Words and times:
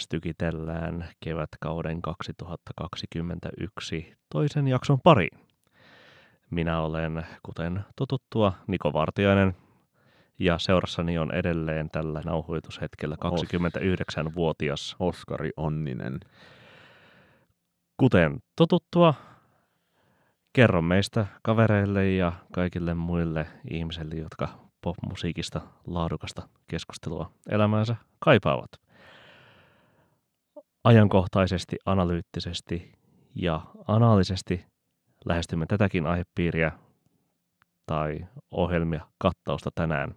PS 0.00 0.08
Tykitellään 0.08 1.08
kevätkauden 1.24 2.02
2021 2.02 4.14
toisen 4.32 4.68
jakson 4.68 4.98
pariin. 5.04 5.38
Minä 6.50 6.80
olen, 6.80 7.26
kuten 7.42 7.84
totuttua, 7.96 8.52
Niko 8.66 8.92
Vartiainen 8.92 9.56
ja 10.38 10.58
seurassani 10.58 11.18
on 11.18 11.34
edelleen 11.34 11.90
tällä 11.90 12.22
nauhoitushetkellä 12.24 13.16
29-vuotias 13.24 14.96
Oskari 14.98 15.50
Onninen. 15.56 16.20
Kuten 17.96 18.38
totuttua, 18.56 19.14
kerro 20.52 20.82
meistä 20.82 21.26
kavereille 21.42 22.10
ja 22.10 22.32
kaikille 22.52 22.94
muille 22.94 23.46
ihmisille, 23.70 24.14
jotka 24.14 24.48
popmusiikista 24.80 25.60
laadukasta 25.86 26.48
keskustelua 26.68 27.30
elämäänsä 27.48 27.96
kaipaavat. 28.18 28.89
Ajankohtaisesti, 30.84 31.76
analyyttisesti 31.86 32.92
ja 33.34 33.60
anaalisesti 33.88 34.66
lähestymme 35.24 35.66
tätäkin 35.66 36.06
aihepiiriä 36.06 36.72
tai 37.86 38.26
ohjelmia 38.50 39.06
kattausta 39.18 39.70
tänään. 39.74 40.14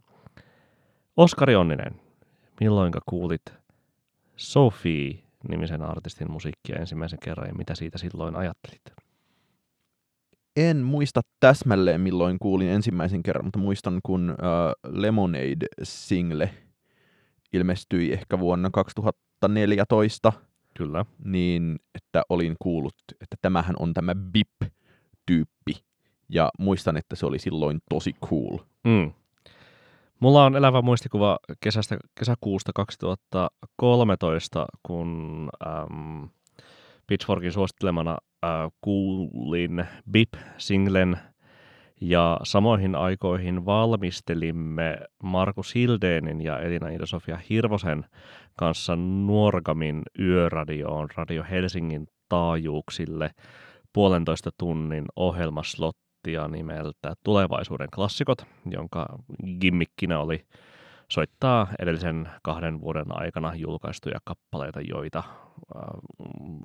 Oskari 1.17 1.55
Onninen, 1.55 2.01
milloinka 2.59 2.99
kuulit 3.05 3.41
Sophie-nimisen 4.35 5.81
artistin 5.81 6.31
musiikkia 6.31 6.79
ensimmäisen 6.79 7.19
kerran 7.23 7.47
ja 7.47 7.53
mitä 7.53 7.75
siitä 7.75 7.97
silloin 7.97 8.35
ajattelit? 8.35 8.81
En 10.55 10.77
muista 10.77 11.21
täsmälleen 11.39 12.01
milloin 12.01 12.39
kuulin 12.39 12.69
ensimmäisen 12.69 13.23
kerran, 13.23 13.45
mutta 13.45 13.59
muistan 13.59 13.99
kun 14.03 14.31
uh, 14.31 14.91
Lemonade-single 14.91 16.49
ilmestyi 17.53 18.13
ehkä 18.13 18.39
vuonna 18.39 18.69
2014. 18.69 20.33
Kyllä. 20.77 21.05
Niin, 21.25 21.79
että 21.95 22.23
olin 22.29 22.55
kuullut, 22.59 22.95
että 23.21 23.37
tämähän 23.41 23.75
on 23.79 23.93
tämä 23.93 24.15
BIP-tyyppi. 24.15 25.83
Ja 26.29 26.51
muistan, 26.59 26.97
että 26.97 27.15
se 27.15 27.25
oli 27.25 27.39
silloin 27.39 27.79
tosi 27.89 28.13
cool. 28.25 28.57
Mm. 28.83 29.13
Mulla 30.19 30.45
on 30.45 30.55
elävä 30.55 30.81
muistikuva 30.81 31.39
kesästä, 31.59 31.97
kesäkuusta 32.19 32.71
2013, 32.75 34.65
kun 34.83 35.49
äm, 35.67 36.29
Pitchforkin 37.07 37.51
suosittelemana 37.51 38.17
äh, 38.43 38.49
kuulin 38.81 39.85
BIP-singlen 40.11 41.17
ja 42.03 42.39
samoihin 42.43 42.95
aikoihin 42.95 43.65
valmistelimme 43.65 44.97
Markus 45.23 45.75
Hildeenin 45.75 46.41
ja 46.41 46.59
Elina 46.59 46.89
Ida-Sofia 46.89 47.39
Hirvosen 47.49 48.05
kanssa 48.57 48.95
Nuorgamin 48.95 50.01
yöradioon 50.19 51.07
Radio 51.15 51.43
Helsingin 51.51 52.07
taajuuksille 52.29 53.31
puolentoista 53.93 54.49
tunnin 54.57 55.05
ohjelmaslottia 55.15 56.47
nimeltä 56.47 57.13
Tulevaisuuden 57.23 57.89
klassikot, 57.95 58.45
jonka 58.71 59.05
gimmikkinä 59.61 60.19
oli 60.19 60.45
soittaa 61.11 61.67
edellisen 61.79 62.29
kahden 62.41 62.81
vuoden 62.81 63.21
aikana 63.21 63.55
julkaistuja 63.55 64.19
kappaleita, 64.23 64.81
joita 64.81 65.23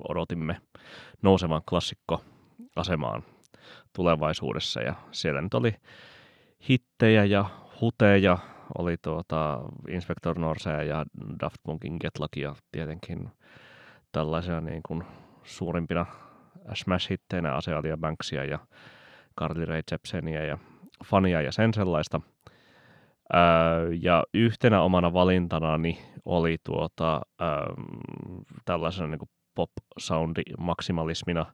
odotimme 0.08 0.60
nousevan 1.22 1.62
klassikkoasemaan 1.68 3.22
tulevaisuudessa. 3.96 4.80
Ja 4.80 4.94
siellä 5.12 5.40
nyt 5.40 5.54
oli 5.54 5.74
hittejä 6.68 7.24
ja 7.24 7.44
huteja, 7.80 8.38
oli 8.78 8.96
tuota 9.02 9.60
Inspector 9.88 10.38
Norsea 10.38 10.82
ja 10.82 11.04
Daft 11.40 11.56
Punkin 11.62 11.96
Get 12.00 12.18
Lucky 12.18 12.40
ja 12.40 12.54
tietenkin 12.72 13.28
tällaisia 14.12 14.60
niin 14.60 14.82
kuin 14.88 15.04
suurimpina 15.44 16.06
smash-hitteinä 16.74 17.54
Asealia 17.54 17.96
Banksia 17.96 18.44
ja 18.44 18.58
Carly 19.40 19.64
Rae 19.64 19.82
Jepsenia 19.90 20.44
ja 20.44 20.58
Fania 21.04 21.42
ja 21.42 21.52
sen 21.52 21.74
sellaista– 21.74 22.20
ja 24.00 24.24
yhtenä 24.34 24.82
omana 24.82 25.12
valintanani 25.12 25.98
oli 26.24 26.56
tuota, 26.64 27.20
tällaisena 28.64 29.06
niin 29.06 29.28
pop-soundi 29.54 30.42
maksimalismina 30.58 31.46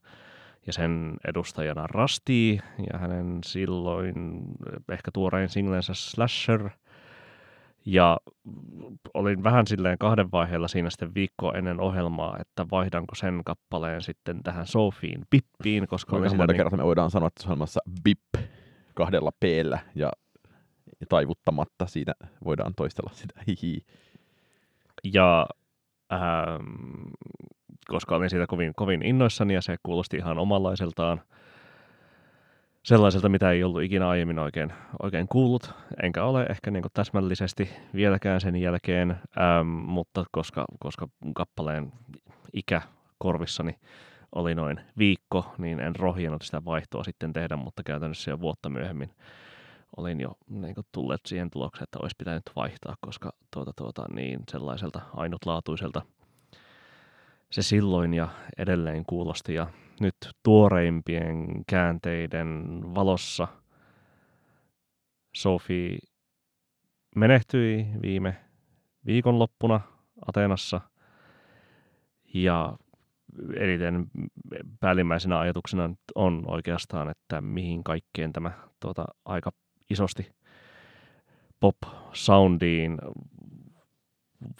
ja 0.67 0.73
sen 0.73 1.17
edustajana 1.29 1.87
Rusty 1.87 2.53
ja 2.93 2.99
hänen 2.99 3.39
silloin 3.45 4.15
ehkä 4.93 5.11
tuorein 5.15 5.49
singlensä 5.49 5.95
Slasher. 5.95 6.71
Ja 7.87 8.17
olin 9.15 9.45
vähän 9.45 9.67
silleen 9.67 9.99
kahden 9.99 10.33
vaiheella 10.33 10.69
siinä 10.69 10.91
sitten 10.91 11.15
viikkoa 11.15 11.53
ennen 11.53 11.81
ohjelmaa, 11.81 12.39
että 12.41 12.67
vaihdanko 12.71 13.15
sen 13.15 13.43
kappaleen 13.45 14.03
sitten 14.03 14.43
tähän 14.43 14.67
Sofiin 14.67 15.25
Bippiin, 15.31 15.87
koska 15.89 16.11
Kuinka 16.11 16.29
monta 16.29 16.53
niin... 16.53 16.57
kertaa 16.57 16.77
me 16.77 16.85
voidaan 16.85 17.11
sanoa, 17.11 17.27
että 17.27 17.45
ohjelmassa 17.45 17.81
Bip 18.05 18.45
kahdella 18.95 19.31
p 19.41 19.45
ja 19.95 20.11
taivuttamatta. 21.09 21.87
Siinä 21.87 22.13
voidaan 22.45 22.73
toistella 22.77 23.11
sitä 23.15 23.41
hihi. 23.47 23.85
Ja 25.05 25.47
ähm, 26.13 27.13
koska 27.89 28.17
olin 28.17 28.31
siitä 28.31 28.47
kovin, 28.47 28.73
kovin 28.77 29.03
innoissani 29.03 29.55
ja 29.55 29.63
se 29.63 29.77
kuulosti 29.83 30.17
ihan 30.17 30.39
omanlaiseltaan 30.39 31.21
sellaiselta, 32.83 33.29
mitä 33.29 33.51
ei 33.51 33.65
ollut 33.65 33.83
ikinä 33.83 34.09
aiemmin 34.09 34.39
oikein, 34.39 34.73
oikein 35.03 35.29
kuullut, 35.29 35.75
enkä 36.03 36.25
ole 36.25 36.47
ehkä 36.51 36.71
niin 36.71 36.85
täsmällisesti 36.95 37.71
vieläkään 37.95 38.41
sen 38.41 38.57
jälkeen, 38.57 39.11
ähm, 39.11 39.67
mutta 39.67 40.25
koska, 40.33 40.65
koska 40.81 41.09
kappaleen 41.35 41.93
ikä 42.53 42.83
korvissani 43.19 43.79
oli 44.35 44.55
noin 44.55 44.81
viikko, 44.99 45.55
niin 45.59 45.81
en 45.81 45.97
rohjennut 45.97 46.43
sitä 46.43 46.65
vaihtoa 46.65 47.05
sitten 47.05 47.33
tehdä, 47.33 47.57
mutta 47.57 47.83
käytännössä 47.83 48.31
jo 48.31 48.41
vuotta 48.41 48.69
myöhemmin 48.69 49.11
olin 49.97 50.21
jo 50.21 50.33
niin 50.49 50.75
kuin, 50.75 50.87
tulleet 50.93 51.21
siihen 51.27 51.51
tulokseen, 51.51 51.85
että 51.85 51.99
olisi 52.03 52.17
pitänyt 52.19 52.43
vaihtaa, 52.57 52.95
koska 53.01 53.33
tuota, 53.55 53.73
tuota, 53.77 54.05
niin 54.15 54.41
sellaiselta 54.51 55.01
ainutlaatuiselta 55.17 56.03
se 57.55 57.63
silloin 57.63 58.15
ja 58.15 58.29
edelleen 58.59 59.05
kuulosti. 59.07 59.55
Ja 59.55 59.67
nyt 60.01 60.15
tuoreimpien 60.43 61.65
käänteiden 61.67 62.81
valossa 62.95 63.49
Sofi 65.37 65.99
menehtyi 67.17 67.87
viime 68.03 68.37
viikonloppuna 69.07 69.81
Atenassa 70.29 70.81
ja 72.35 72.77
eniten 73.57 74.07
päällimmäisenä 74.81 75.39
ajatuksena 75.39 75.91
on 76.15 76.43
oikeastaan, 76.47 77.11
että 77.11 77.41
mihin 77.41 77.85
kaikkeen 77.85 78.33
tämä 78.33 78.53
tuota, 78.81 79.05
aika 79.25 79.51
isosti 79.91 80.33
pop-soundiin 81.61 82.99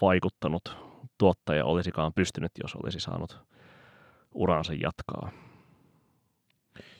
vaikuttanut 0.01 0.84
tuottaja 1.17 1.65
olisikaan 1.65 2.13
pystynyt, 2.13 2.51
jos 2.63 2.75
olisi 2.75 2.99
saanut 2.99 3.41
uransa 4.33 4.73
jatkaa. 4.73 5.31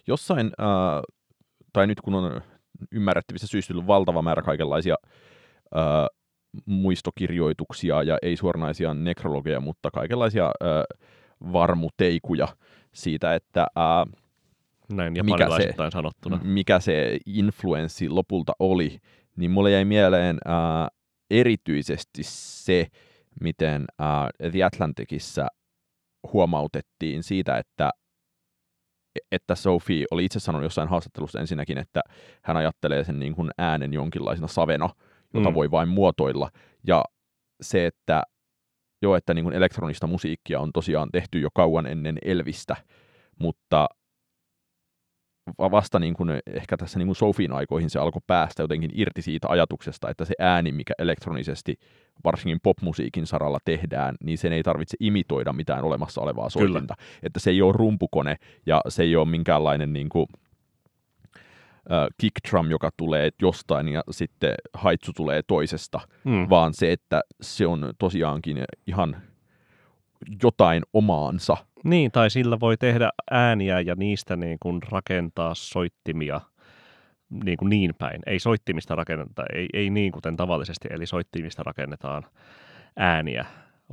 Jossain, 0.07 0.51
äh, 0.59 1.01
tai 1.73 1.87
nyt 1.87 2.01
kun 2.01 2.15
on 2.15 2.41
ymmärrettävissä 2.91 3.47
syystä 3.47 3.73
valtava 3.87 4.21
määrä 4.21 4.41
kaikenlaisia 4.41 4.95
äh, 5.75 5.83
muistokirjoituksia 6.65 8.03
ja 8.03 8.17
ei 8.21 8.37
suoranaisia 8.37 8.93
nekrologeja, 8.93 9.59
mutta 9.59 9.91
kaikenlaisia 9.91 10.45
äh, 10.45 10.97
varmuteikuja 11.53 12.47
siitä, 12.93 13.35
että 13.35 13.61
äh, 13.77 14.23
näin 14.93 15.13
mikä 15.23 15.47
se, 15.57 15.73
sanottuna. 15.91 16.39
mikä 16.43 16.79
se 16.79 17.17
influenssi 17.25 18.09
lopulta 18.09 18.53
oli, 18.59 18.99
niin 19.35 19.51
mulle 19.51 19.71
jäi 19.71 19.85
mieleen 19.85 20.37
ää, 20.45 20.87
erityisesti 21.31 22.21
se, 22.23 22.87
miten 23.41 23.85
ää, 23.99 24.29
The 24.51 24.63
Atlanticissa 24.63 25.47
huomautettiin 26.33 27.23
siitä, 27.23 27.57
että 27.57 27.89
että 29.31 29.55
Sophie 29.55 30.05
oli 30.11 30.25
itse 30.25 30.39
sanonut 30.39 30.65
jossain 30.65 30.89
haastattelussa 30.89 31.39
ensinnäkin, 31.39 31.77
että 31.77 32.01
hän 32.43 32.57
ajattelee 32.57 33.03
sen 33.03 33.19
niin 33.19 33.35
kuin 33.35 33.51
äänen 33.57 33.93
jonkinlaisena 33.93 34.47
savena, 34.47 34.89
jota 35.33 35.49
mm. 35.49 35.53
voi 35.53 35.71
vain 35.71 35.89
muotoilla. 35.89 36.49
Ja 36.87 37.03
se, 37.61 37.85
että 37.85 38.23
jo, 39.01 39.15
että 39.15 39.33
niin 39.33 39.45
kuin 39.45 39.55
elektronista 39.55 40.07
musiikkia 40.07 40.59
on 40.59 40.71
tosiaan 40.73 41.09
tehty 41.11 41.39
jo 41.39 41.49
kauan 41.53 41.87
ennen 41.87 42.17
Elvistä, 42.25 42.75
mutta 43.39 43.87
vasta 45.59 45.99
niin 45.99 46.13
kuin 46.13 46.29
ehkä 46.47 46.77
tässä 46.77 46.99
niin 46.99 47.07
kuin 47.07 47.15
Sofin 47.15 47.51
aikoihin 47.51 47.89
se 47.89 47.99
alkoi 47.99 48.21
päästä 48.27 48.63
jotenkin 48.63 48.91
irti 48.93 49.21
siitä 49.21 49.47
ajatuksesta, 49.49 50.09
että 50.09 50.25
se 50.25 50.33
ääni, 50.39 50.71
mikä 50.71 50.93
elektronisesti 50.99 51.79
varsinkin 52.23 52.59
popmusiikin 52.63 53.27
saralla 53.27 53.59
tehdään, 53.65 54.15
niin 54.23 54.37
sen 54.37 54.53
ei 54.53 54.63
tarvitse 54.63 54.97
imitoida 54.99 55.53
mitään 55.53 55.83
olemassa 55.83 56.21
olevaa 56.21 56.49
soitinta. 56.49 56.95
Että 57.23 57.39
se 57.39 57.49
ei 57.49 57.61
ole 57.61 57.73
rumpukone 57.77 58.35
ja 58.65 58.81
se 58.89 59.03
ei 59.03 59.15
ole 59.15 59.25
minkäänlainen 59.29 59.93
niin 59.93 60.09
kuin, 60.09 60.25
äh, 61.91 62.07
kick 62.17 62.35
drum, 62.49 62.69
joka 62.69 62.89
tulee 62.97 63.29
jostain 63.41 63.87
ja 63.87 64.03
sitten 64.11 64.55
haitsu 64.73 65.11
tulee 65.13 65.41
toisesta, 65.47 65.99
Mm. 66.23 66.49
vaan 66.49 66.73
se, 66.73 66.91
että 66.91 67.21
se 67.41 67.67
on 67.67 67.93
tosiaankin 67.99 68.63
ihan 68.87 69.17
jotain 70.43 70.83
omaansa. 70.93 71.57
Niin, 71.85 72.11
tai 72.11 72.29
sillä 72.29 72.59
voi 72.59 72.77
tehdä 72.77 73.09
ääniä 73.31 73.79
ja 73.79 73.95
niistä 73.95 74.35
niin 74.35 74.57
kuin 74.59 74.81
rakentaa 74.91 75.55
soittimia 75.55 76.41
niin, 77.43 77.57
kuin 77.57 77.69
niin 77.69 77.95
päin. 77.99 78.21
Ei 78.25 78.39
soittimista 78.39 78.95
rakenneta, 78.95 79.43
ei, 79.53 79.67
ei 79.73 79.89
niin 79.89 80.11
kuten 80.11 80.37
tavallisesti, 80.37 80.87
eli 80.91 81.05
soittimista 81.05 81.63
rakennetaan 81.63 82.23
ääniä, 82.97 83.45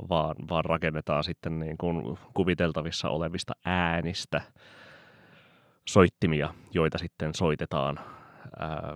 vaan, 0.09 0.35
vaan 0.49 0.65
rakennetaan 0.65 1.23
sitten 1.23 1.59
niin 1.59 1.77
kuin 1.77 2.17
kuviteltavissa 2.33 3.09
olevista 3.09 3.53
äänistä 3.65 4.41
soittimia, 5.89 6.53
joita 6.73 6.97
sitten 6.97 7.35
soitetaan 7.35 7.99
ää, 8.59 8.93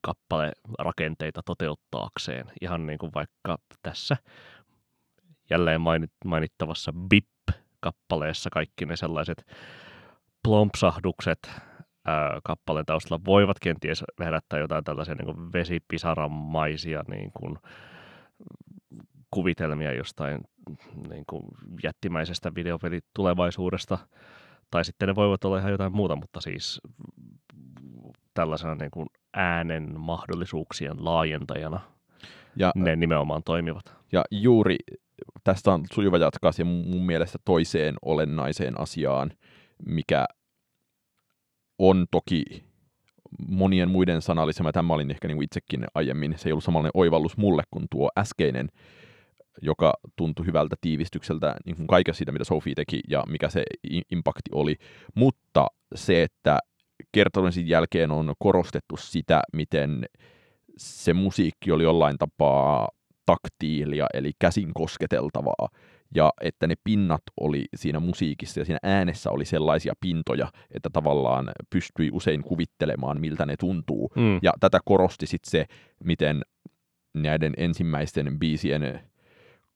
kappale-rakenteita 0.00 1.40
toteuttaakseen. 1.44 2.46
Ihan 2.60 2.86
niin 2.86 2.98
kuin 2.98 3.12
vaikka 3.14 3.58
tässä 3.82 4.16
jälleen 5.50 5.80
mainit, 5.80 6.12
mainittavassa 6.24 6.92
BIP-kappaleessa 7.92 8.50
kaikki 8.52 8.86
ne 8.86 8.96
sellaiset 8.96 9.46
plompsahdukset 10.42 11.38
ää, 12.04 12.40
kappaleen 12.44 12.86
taustalla 12.86 13.24
voivat 13.24 13.58
kenties 13.58 14.04
herättää 14.20 14.58
jotain 14.58 14.84
tällaisia 14.84 15.14
niin 15.14 15.52
vesipisaramaisia 15.52 17.02
niin 17.08 17.30
kuin, 17.32 17.58
kuvitelmia 19.30 19.92
jostain 19.92 20.40
niin 21.08 21.24
kuin 21.26 21.42
jättimäisestä 21.82 22.54
videopelitulevaisuudesta. 22.54 23.98
Tai 24.70 24.84
sitten 24.84 25.08
ne 25.08 25.14
voivat 25.14 25.44
olla 25.44 25.58
ihan 25.58 25.72
jotain 25.72 25.96
muuta, 25.96 26.16
mutta 26.16 26.40
siis 26.40 26.80
tällaisena 28.34 28.74
niin 28.74 28.90
kuin 28.90 29.06
äänen 29.34 30.00
mahdollisuuksien 30.00 31.04
laajentajana 31.04 31.80
Ja, 32.58 32.72
ne 32.74 32.96
nimenomaan 32.96 33.42
toimivat. 33.42 33.94
ja 34.12 34.24
juuri 34.30 34.76
tästä 35.44 35.72
on 35.72 35.84
sujuva 35.92 36.18
jatkaa 36.18 36.52
siihen 36.52 36.74
mun 36.74 37.06
mielestä 37.06 37.38
toiseen 37.44 37.94
olennaiseen 38.02 38.80
asiaan, 38.80 39.30
mikä 39.86 40.26
on 41.78 42.06
toki 42.10 42.44
monien 43.48 43.90
muiden 43.90 44.22
sanallisema. 44.22 44.72
Tämä 44.72 44.94
olin 44.94 45.10
ehkä 45.10 45.28
niin 45.28 45.36
kuin 45.36 45.44
itsekin 45.44 45.84
aiemmin. 45.94 46.34
Se 46.36 46.48
ei 46.48 46.52
ollut 46.52 46.64
samanlainen 46.64 47.00
oivallus 47.00 47.36
mulle 47.36 47.62
kuin 47.70 47.86
tuo 47.90 48.10
äskeinen, 48.18 48.68
joka 49.62 49.94
tuntui 50.16 50.46
hyvältä 50.46 50.76
tiivistykseltä 50.80 51.54
niin 51.64 51.76
kuin 51.76 51.86
kaikessa 51.86 52.18
siitä, 52.18 52.32
mitä 52.32 52.44
Sophie 52.44 52.74
teki 52.74 53.00
ja 53.08 53.24
mikä 53.28 53.48
se 53.48 53.62
impakti 54.10 54.50
oli. 54.52 54.76
Mutta 55.14 55.66
se, 55.94 56.22
että 56.22 56.58
kertomisen 57.12 57.68
jälkeen 57.68 58.10
on 58.10 58.34
korostettu 58.38 58.96
sitä, 58.96 59.42
miten 59.52 60.04
se 60.78 61.12
musiikki 61.12 61.72
oli 61.72 61.82
jollain 61.82 62.18
tapaa 62.18 62.88
taktiilia, 63.26 64.06
eli 64.14 64.32
käsin 64.38 64.74
kosketeltavaa, 64.74 65.68
ja 66.14 66.32
että 66.40 66.66
ne 66.66 66.74
pinnat 66.84 67.22
oli 67.40 67.64
siinä 67.74 68.00
musiikissa 68.00 68.60
ja 68.60 68.64
siinä 68.64 68.78
äänessä 68.82 69.30
oli 69.30 69.44
sellaisia 69.44 69.92
pintoja, 70.00 70.52
että 70.74 70.90
tavallaan 70.92 71.50
pystyi 71.70 72.10
usein 72.12 72.42
kuvittelemaan, 72.42 73.20
miltä 73.20 73.46
ne 73.46 73.56
tuntuu. 73.56 74.12
Mm. 74.16 74.38
Ja 74.42 74.52
tätä 74.60 74.78
korosti 74.84 75.26
sitten 75.26 75.50
se, 75.50 75.66
miten 76.04 76.42
näiden 77.14 77.54
ensimmäisten 77.56 78.38
biisien 78.38 79.00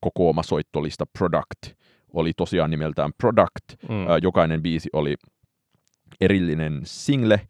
kokoama 0.00 0.42
soittolista 0.42 1.04
Product 1.18 1.78
oli 2.12 2.32
tosiaan 2.36 2.70
nimeltään 2.70 3.10
Product. 3.18 3.82
Mm. 3.88 4.06
Jokainen 4.22 4.62
biisi 4.62 4.88
oli 4.92 5.14
erillinen 6.20 6.80
single, 6.84 7.40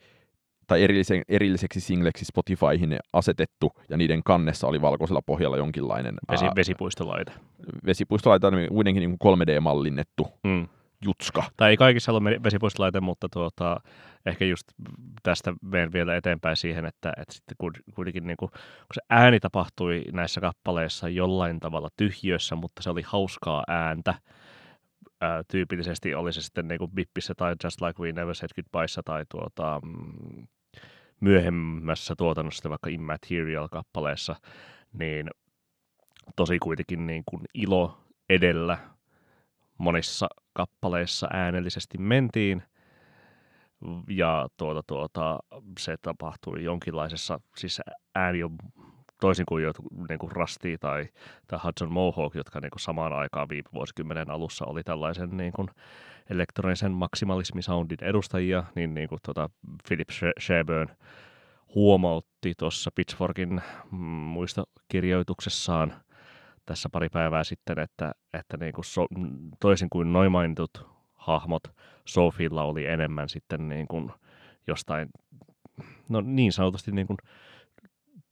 tai 0.66 0.82
erillisen, 0.82 1.22
erilliseksi 1.28 1.80
singleksi 1.80 2.24
Spotifyhin 2.24 2.98
asetettu, 3.12 3.72
ja 3.88 3.96
niiden 3.96 4.22
kannessa 4.24 4.66
oli 4.66 4.80
valkoisella 4.80 5.22
pohjalla 5.22 5.56
jonkinlainen 5.56 6.14
Vesi, 6.32 6.44
ää, 6.44 6.52
vesipuistolaite. 6.56 7.32
vesipuistolaita, 7.86 8.52
kuitenkin 8.68 9.00
niin 9.00 9.18
kuin 9.18 9.38
3D-mallinnettu 9.38 10.28
Mm. 10.44 10.68
jutska. 11.04 11.42
Tai 11.56 11.70
ei 11.70 11.76
kaikissa 11.76 12.12
ole 12.12 12.20
me- 12.20 12.40
vesipuistolaite, 12.44 13.00
mutta 13.00 13.28
tuota, 13.32 13.80
ehkä 14.26 14.44
just 14.44 14.64
tästä 15.22 15.52
menen 15.62 15.92
vielä 15.92 16.16
eteenpäin 16.16 16.56
siihen, 16.56 16.84
että, 16.86 17.12
että 17.16 17.34
sitten 17.34 17.56
kuit- 17.62 17.94
kuitenkin 17.94 18.26
niin 18.26 18.36
kuin, 18.36 18.50
kun 18.50 18.94
se 18.94 19.00
ääni 19.10 19.40
tapahtui 19.40 20.04
näissä 20.12 20.40
kappaleissa 20.40 21.08
jollain 21.08 21.60
tavalla 21.60 21.88
tyhjössä, 21.96 22.54
mutta 22.56 22.82
se 22.82 22.90
oli 22.90 23.02
hauskaa 23.06 23.64
ääntä, 23.68 24.14
ää, 25.22 25.42
tyypillisesti 25.48 26.14
oli 26.14 26.32
se 26.32 26.42
sitten 26.42 26.68
niin 26.68 26.90
Bippissä 26.94 27.34
tai 27.34 27.54
Just 27.64 27.80
Like 27.80 28.02
We 28.02 28.12
Never 28.12 28.34
Said 28.34 28.50
Goodbyessa 28.54 29.02
tai 29.04 29.24
tuota, 29.28 29.80
mm, 29.84 30.46
myöhemmässä 31.20 32.14
tuotannossa, 32.18 32.70
vaikka 32.70 32.90
Immaterial-kappaleessa, 32.90 34.36
niin 34.92 35.30
tosi 36.36 36.58
kuitenkin 36.58 37.06
niin 37.06 37.22
kuin 37.26 37.42
ilo 37.54 37.98
edellä 38.28 38.78
monissa 39.78 40.28
kappaleissa 40.52 41.28
äänellisesti 41.32 41.98
mentiin. 41.98 42.62
Ja 44.08 44.48
tuota, 44.56 44.82
tuota, 44.86 45.38
se 45.78 45.96
tapahtui 46.02 46.64
jonkinlaisessa, 46.64 47.40
siis 47.56 47.80
ääni 48.14 48.42
on 48.42 48.56
toisin 49.22 49.46
kuin 49.46 49.64
jotkut 49.64 49.92
niin 50.08 50.18
kuin 50.18 50.32
Rusty 50.32 50.78
tai, 50.80 51.08
tai 51.46 51.58
Hudson 51.64 51.92
Mohawk, 51.92 52.34
jotka 52.34 52.60
niin 52.60 52.70
kuin 52.70 52.80
samaan 52.80 53.12
aikaan 53.12 53.48
viime 53.48 53.68
vuosikymmenen 53.74 54.30
alussa 54.30 54.64
oli 54.64 54.82
tällaisen 54.82 55.36
niin 55.36 55.52
kuin 55.52 55.68
elektronisen 56.30 56.92
maksimalismisoundin 56.92 57.98
edustajia, 58.04 58.64
niin, 58.74 58.94
niin 58.94 59.08
kuin 59.08 59.18
tuota 59.24 59.50
Philip 59.88 60.08
She- 60.10 60.40
Sheburn 60.40 60.88
huomautti 61.74 62.54
tuossa 62.58 62.90
Pitchforkin 62.94 63.62
mm, 63.92 63.98
muistokirjoituksessaan 64.06 65.94
tässä 66.66 66.88
pari 66.88 67.08
päivää 67.08 67.44
sitten, 67.44 67.78
että, 67.78 68.12
että 68.32 68.56
niin 68.56 68.72
kuin 68.72 68.84
so, 68.84 69.06
toisin 69.60 69.90
kuin 69.90 70.12
noin 70.12 70.32
mainitut 70.32 70.86
hahmot, 71.14 71.62
Sofilla 72.04 72.62
oli 72.62 72.86
enemmän 72.86 73.28
sitten 73.28 73.68
niin 73.68 73.88
kuin 73.88 74.12
jostain, 74.66 75.08
no 76.08 76.20
niin 76.20 76.52
sanotusti 76.52 76.92
niin 76.92 77.06
kuin 77.06 77.18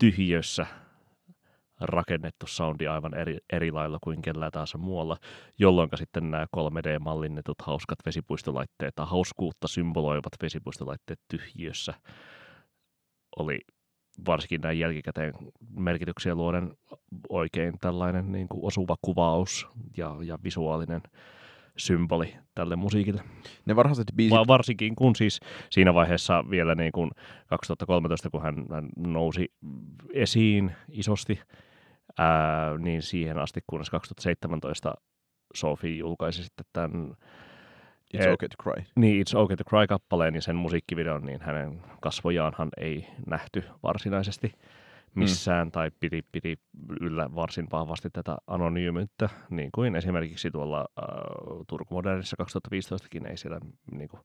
tyhjössä 0.00 0.66
rakennettu 1.80 2.46
soundi 2.46 2.86
aivan 2.86 3.14
eri, 3.14 3.38
eri 3.52 3.70
lailla 3.70 3.98
kuin 4.04 4.22
kellään 4.22 4.52
tahansa 4.52 4.78
muualla, 4.78 5.16
jolloin 5.58 5.88
sitten 5.94 6.30
nämä 6.30 6.46
3D-mallinnetut 6.56 7.62
hauskat 7.62 7.98
vesipuistolaitteet 8.06 8.94
tai 8.94 9.06
hauskuutta 9.08 9.68
symboloivat 9.68 10.32
vesipuistolaitteet 10.42 11.20
tyhjössä 11.28 11.94
oli 13.36 13.60
varsinkin 14.26 14.60
näin 14.60 14.78
jälkikäteen 14.78 15.34
merkityksiä 15.76 16.34
luoden 16.34 16.74
oikein 17.28 17.74
tällainen 17.80 18.32
niin 18.32 18.48
kuin 18.48 18.64
osuva 18.64 18.96
kuvaus 19.02 19.66
ja, 19.96 20.16
ja 20.24 20.38
visuaalinen 20.44 21.00
symboli 21.76 22.34
tälle 22.54 22.76
musiikille. 22.76 23.22
Ne 23.66 23.76
varhaiset 23.76 24.06
biisit, 24.16 24.38
Va- 24.38 24.46
varsinkin 24.46 24.96
kun 24.96 25.16
siis 25.16 25.40
siinä 25.70 25.94
vaiheessa 25.94 26.44
vielä 26.50 26.74
niin 26.74 26.92
kuin 26.92 27.10
2013, 27.46 28.30
kun 28.30 28.42
hän, 28.42 28.54
hän 28.72 28.88
nousi 28.96 29.52
esiin 30.12 30.72
isosti, 30.88 31.40
ää, 32.18 32.78
niin 32.78 33.02
siihen 33.02 33.38
asti, 33.38 33.60
kunnes 33.66 33.90
2017 33.90 34.94
Sophie 35.54 35.96
julkaisi 35.96 36.44
sitten 36.44 36.66
tämän 36.72 37.14
It's 38.16 38.26
eh, 38.26 38.32
okay 38.32 38.48
to 38.48 38.62
cry. 38.62 38.84
niin 38.96 39.24
It's 39.26 39.38
Okay 39.38 39.56
to 39.56 39.64
Cry-kappaleen, 39.64 40.32
niin 40.32 40.42
sen 40.42 40.56
musiikkivideon, 40.56 41.22
niin 41.26 41.40
hänen 41.40 41.80
kasvojaanhan 42.00 42.68
ei 42.76 43.06
nähty 43.26 43.64
varsinaisesti 43.82 44.52
missään, 45.14 45.66
mm. 45.66 45.70
tai 45.70 45.90
piti, 46.00 46.24
piti 46.32 46.58
yllä 47.00 47.34
varsin 47.34 47.66
vahvasti 47.72 48.10
tätä 48.10 48.36
anonyymyyttä, 48.46 49.28
niin 49.50 49.70
kuin 49.74 49.96
esimerkiksi 49.96 50.50
tuolla 50.50 50.80
äh, 50.80 51.06
Turku 51.68 51.94
Modernissa 51.94 52.36
2015kin 52.42 53.26
ei 53.26 53.36
siellä 53.36 53.60
niin 53.92 54.08
kuin, 54.08 54.20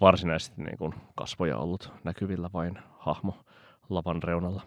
varsinaisesti 0.00 0.62
niin 0.62 0.78
kuin, 0.78 0.94
kasvoja 1.16 1.58
ollut 1.58 1.92
näkyvillä, 2.04 2.50
vain 2.52 2.78
hahmo 2.98 3.44
lavan 3.88 4.22
reunalla. 4.22 4.62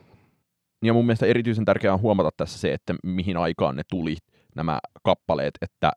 Ja 0.83 0.93
mun 0.93 1.05
mielestä 1.05 1.25
erityisen 1.25 1.65
tärkeää 1.65 1.93
on 1.93 2.01
huomata 2.01 2.29
tässä 2.37 2.59
se, 2.59 2.73
että 2.73 2.95
mihin 3.03 3.37
aikaan 3.37 3.75
ne 3.75 3.83
tuli 3.89 4.15
nämä 4.55 4.79
kappaleet, 5.03 5.53
että 5.61 5.91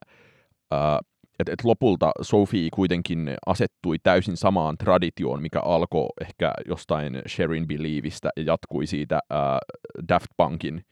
ää, 0.71 1.01
et, 1.41 1.49
et 1.49 1.65
lopulta 1.65 2.11
Sophie 2.23 2.69
kuitenkin 2.75 3.37
asettui 3.47 3.97
täysin 4.03 4.37
samaan 4.37 4.79
traditioon, 4.79 5.43
mikä 5.43 5.61
alkoi 5.61 6.09
ehkä 6.21 6.53
jostain 6.69 7.23
Sherin 7.29 7.69
Believeistä 7.69 8.31
ja 8.37 8.43
jatkui 8.43 8.87
siitä 8.87 9.21
ää, 9.31 9.59
Daft 10.09 10.31
Punkin 10.37 10.85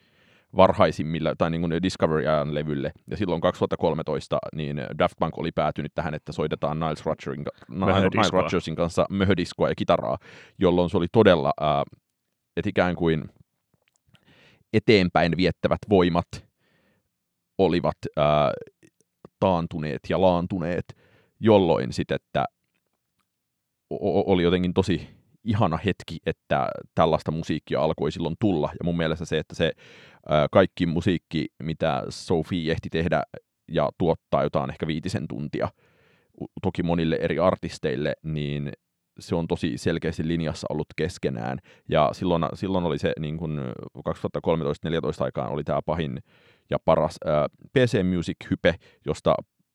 varhaisimmilla, 0.57 1.35
tai 1.39 1.51
niin 1.51 1.61
kuin 1.61 1.83
Discovery-ajan 1.83 2.55
levylle. 2.55 2.93
Ja 3.11 3.17
silloin 3.17 3.41
2013 3.41 4.39
niin 4.55 4.77
Daft 4.99 5.15
Punk 5.19 5.39
oli 5.39 5.53
päätynyt 5.53 5.93
tähän, 5.95 6.15
että 6.15 6.33
soitetaan 6.33 6.81
Niles, 6.81 7.07
Rodgerin, 7.07 7.45
Niles. 7.69 8.33
Rodgersin 8.33 8.77
kanssa 8.77 9.07
möhödiskoa 9.11 9.69
ja 9.69 9.75
kitaraa, 9.75 10.19
jolloin 10.59 10.91
se 10.91 10.97
oli 10.97 11.07
todella, 11.13 11.53
ää, 11.61 11.85
että 12.57 12.69
ikään 12.69 12.97
kuin 12.97 13.25
eteenpäin 14.73 15.37
viettävät 15.37 15.79
voimat 15.89 16.29
olivat 17.59 17.97
ää, 18.17 18.53
taantuneet 19.41 20.01
ja 20.09 20.21
laantuneet, 20.21 20.85
jolloin 21.41 21.93
sitten, 21.93 22.15
että 22.15 22.45
oli 23.91 24.43
jotenkin 24.43 24.75
tosi 24.75 25.09
ihana 25.45 25.77
hetki, 25.77 26.19
että 26.27 26.69
tällaista 26.95 27.31
musiikkia 27.31 27.81
alkoi 27.81 28.13
silloin 28.13 28.37
tulla. 28.41 28.71
Ja 28.73 28.85
mun 28.85 28.97
mielestä 28.97 29.25
se, 29.25 29.39
että 29.39 29.55
se 29.55 29.73
kaikki 30.53 30.87
musiikki, 30.87 31.47
mitä 31.63 32.03
Sophie 32.09 32.73
ehti 32.73 32.89
tehdä 32.91 33.23
ja 33.69 33.91
tuottaa 33.99 34.43
jotain 34.43 34.71
ehkä 34.71 34.87
viitisen 34.87 35.29
tuntia, 35.29 35.69
toki 36.63 36.83
monille 36.83 37.19
eri 37.21 37.39
artisteille, 37.39 38.15
niin 38.23 38.73
se 39.19 39.35
on 39.35 39.49
tosi 39.49 39.79
selkeästi 39.79 40.29
linjassa 40.29 40.67
ollut 40.71 40.87
keskenään. 40.97 41.59
Ja 41.89 42.11
silloin, 42.13 42.43
silloin 42.55 42.85
oli 42.85 42.99
se 42.99 43.13
niin 43.21 43.37
kuin 43.37 43.59
2013-2014 43.99 44.11
aikaan 45.21 45.51
oli 45.53 45.65
tämä 45.65 45.83
pahin 45.83 46.19
ja 46.71 46.79
paras 46.85 47.17
ää, 47.25 47.49
PC 47.73 47.99
Music-hype, 48.03 48.75
josta 49.07 49.35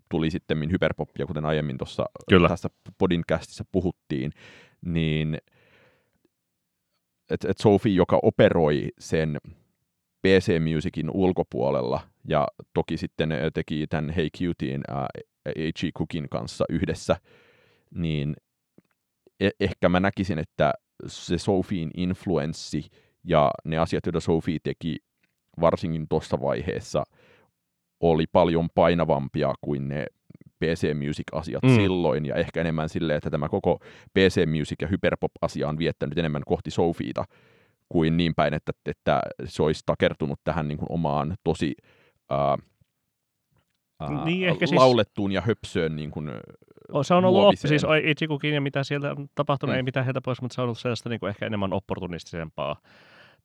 tuli 0.09 0.29
sitten 0.29 0.71
hyperpoppia, 0.71 1.25
kuten 1.25 1.45
aiemmin 1.45 1.77
tuossa 1.77 2.05
tässä 2.47 2.69
podcastissa 2.97 3.63
puhuttiin, 3.71 4.31
niin 4.85 5.37
että 7.29 7.51
et 7.51 7.57
Sophie, 7.57 7.93
joka 7.93 8.19
operoi 8.23 8.89
sen 8.99 9.37
PC 10.21 10.59
Musicin 10.73 11.09
ulkopuolella 11.13 12.01
ja 12.27 12.47
toki 12.73 12.97
sitten 12.97 13.29
teki 13.53 13.87
tämän 13.87 14.09
Hey 14.09 14.29
Cutien 14.29 14.81
äh, 14.89 15.05
H.E. 15.49 15.91
Cookin 15.97 16.29
kanssa 16.29 16.65
yhdessä, 16.69 17.15
niin 17.95 18.35
ehkä 19.59 19.89
mä 19.89 19.99
näkisin, 19.99 20.39
että 20.39 20.73
se 21.07 21.37
Sophien 21.37 21.91
influenssi 21.97 22.89
ja 23.23 23.51
ne 23.65 23.77
asiat, 23.77 24.05
joita 24.05 24.19
Sophie 24.19 24.57
teki 24.63 24.97
varsinkin 25.61 26.07
tuossa 26.07 26.41
vaiheessa, 26.41 27.03
oli 27.99 28.25
paljon 28.31 28.69
painavampia 28.75 29.53
kuin 29.61 29.87
ne 29.87 30.05
PC 30.59 30.87
Music-asiat 31.05 31.63
mm. 31.63 31.75
silloin, 31.75 32.25
ja 32.25 32.35
ehkä 32.35 32.61
enemmän 32.61 32.89
silleen, 32.89 33.17
että 33.17 33.29
tämä 33.29 33.49
koko 33.49 33.79
PC 34.13 34.45
Music 34.45 34.81
ja 34.81 34.87
Hyperpop-asia 34.87 35.69
on 35.69 35.77
viettänyt 35.77 36.17
enemmän 36.17 36.41
kohti 36.45 36.71
Sofiita 36.71 37.25
kuin 37.89 38.17
niin 38.17 38.35
päin, 38.35 38.53
että, 38.53 38.71
että 38.85 39.21
se 39.45 39.63
olisi 39.63 39.83
takertunut 39.85 40.39
tähän 40.43 40.67
niin 40.67 40.77
kuin 40.77 40.91
omaan 40.91 41.35
tosi 41.43 41.75
uh, 42.31 42.63
uh, 44.03 44.25
niin, 44.25 44.47
ehkä 44.47 44.67
siis... 44.67 44.79
laulettuun 44.79 45.31
ja 45.31 45.41
höpsöön 45.41 45.95
niin 45.95 46.11
kuin, 46.11 46.29
se 47.01 47.13
on 47.13 47.25
ollut 47.25 47.45
oppi, 47.45 47.67
siis 47.67 47.85
Ichikukin 48.03 48.53
ja 48.53 48.61
mitä 48.61 48.83
sieltä 48.83 49.11
on 49.11 49.27
tapahtunut, 49.35 49.73
mm. 49.73 49.77
ei 49.77 49.83
mitään 49.83 50.05
heitä 50.05 50.21
pois, 50.21 50.41
mutta 50.41 50.55
se 50.55 50.61
on 50.61 50.63
ollut 50.63 50.79
sellaista 50.79 51.09
niin 51.09 51.19
kuin 51.19 51.29
ehkä 51.29 51.45
enemmän 51.45 51.73
opportunistisempaa 51.73 52.75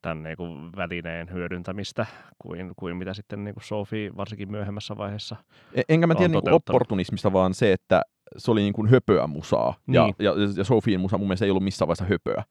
tämän 0.03 0.23
niin 0.23 0.37
kuin 0.37 0.73
välineen 0.77 1.33
hyödyntämistä 1.33 2.07
kuin, 2.39 2.73
kuin 2.77 2.97
mitä 2.97 3.15
sitten 3.15 3.45
niin 3.45 3.55
kuin 3.55 3.65
Sophie 3.65 4.11
varsinkin 4.17 4.51
myöhemmässä 4.51 4.97
vaiheessa 4.97 5.37
e, 5.75 5.83
Enkä 5.89 6.07
mä 6.07 6.15
tiedä 6.15 6.33
niin 6.33 6.53
opportunismista, 6.53 7.33
vaan 7.33 7.55
se, 7.55 7.73
että 7.73 8.03
se 8.37 8.51
oli 8.51 8.61
niin 8.61 8.73
kuin 8.73 8.89
höpöä 8.89 9.27
musaa. 9.27 9.75
Niin. 9.87 9.95
Ja, 9.95 10.13
ja, 10.19 10.33
ja 10.57 10.65
Sophien 10.65 11.01
musa 11.01 11.19
mun 11.19 11.27
mielestä 11.27 11.45
ei 11.45 11.51
ollut 11.51 11.65
missään 11.65 11.87
vaiheessa 11.87 12.05
höpöä. 12.05 12.45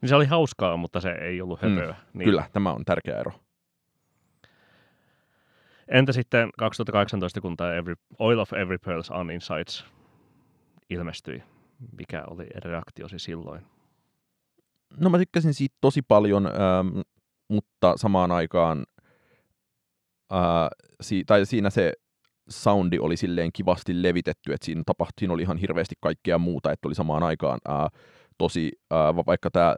Niin 0.00 0.08
se 0.08 0.16
oli 0.16 0.26
hauskaa, 0.26 0.76
mutta 0.76 1.00
se 1.00 1.10
ei 1.10 1.40
ollut 1.40 1.62
höpöä. 1.62 1.86
Mm, 1.86 2.18
niin. 2.18 2.24
Kyllä, 2.24 2.44
tämä 2.52 2.72
on 2.72 2.84
tärkeä 2.84 3.18
ero. 3.20 3.32
Entä 5.88 6.12
sitten 6.12 6.50
2018, 6.58 7.40
kun 7.40 7.56
tämä 7.56 7.74
Every, 7.74 7.94
Oil 8.18 8.38
of 8.38 8.52
Every 8.52 8.76
Pearl's 8.86 9.16
On 9.16 9.30
Insights 9.30 9.97
ilmestyi? 10.90 11.42
Mikä 11.98 12.24
oli 12.30 12.46
reaktiosi 12.64 13.18
silloin? 13.18 13.62
no 14.96 15.10
mä 15.10 15.18
tykkäsin 15.18 15.54
siitä 15.54 15.76
tosi 15.80 16.02
paljon, 16.02 16.46
ähm, 16.46 17.00
mutta 17.48 17.94
samaan 17.96 18.32
aikaan 18.32 18.86
äh, 20.32 20.68
si- 21.00 21.24
tai 21.26 21.46
siinä 21.46 21.70
se 21.70 21.92
soundi 22.48 22.98
oli 22.98 23.16
silleen 23.16 23.50
kivasti 23.52 24.02
levitetty, 24.02 24.52
että 24.52 24.64
siinä 24.64 24.82
tapahtui, 24.86 25.28
oli 25.28 25.42
ihan 25.42 25.56
hirveästi 25.56 25.94
kaikkea 26.00 26.38
muuta, 26.38 26.72
että 26.72 26.88
oli 26.88 26.94
samaan 26.94 27.22
aikaan 27.22 27.58
äh, 27.68 28.00
tosi, 28.38 28.72
äh, 28.92 29.26
vaikka 29.26 29.50
tämä 29.50 29.68
äh, 29.68 29.74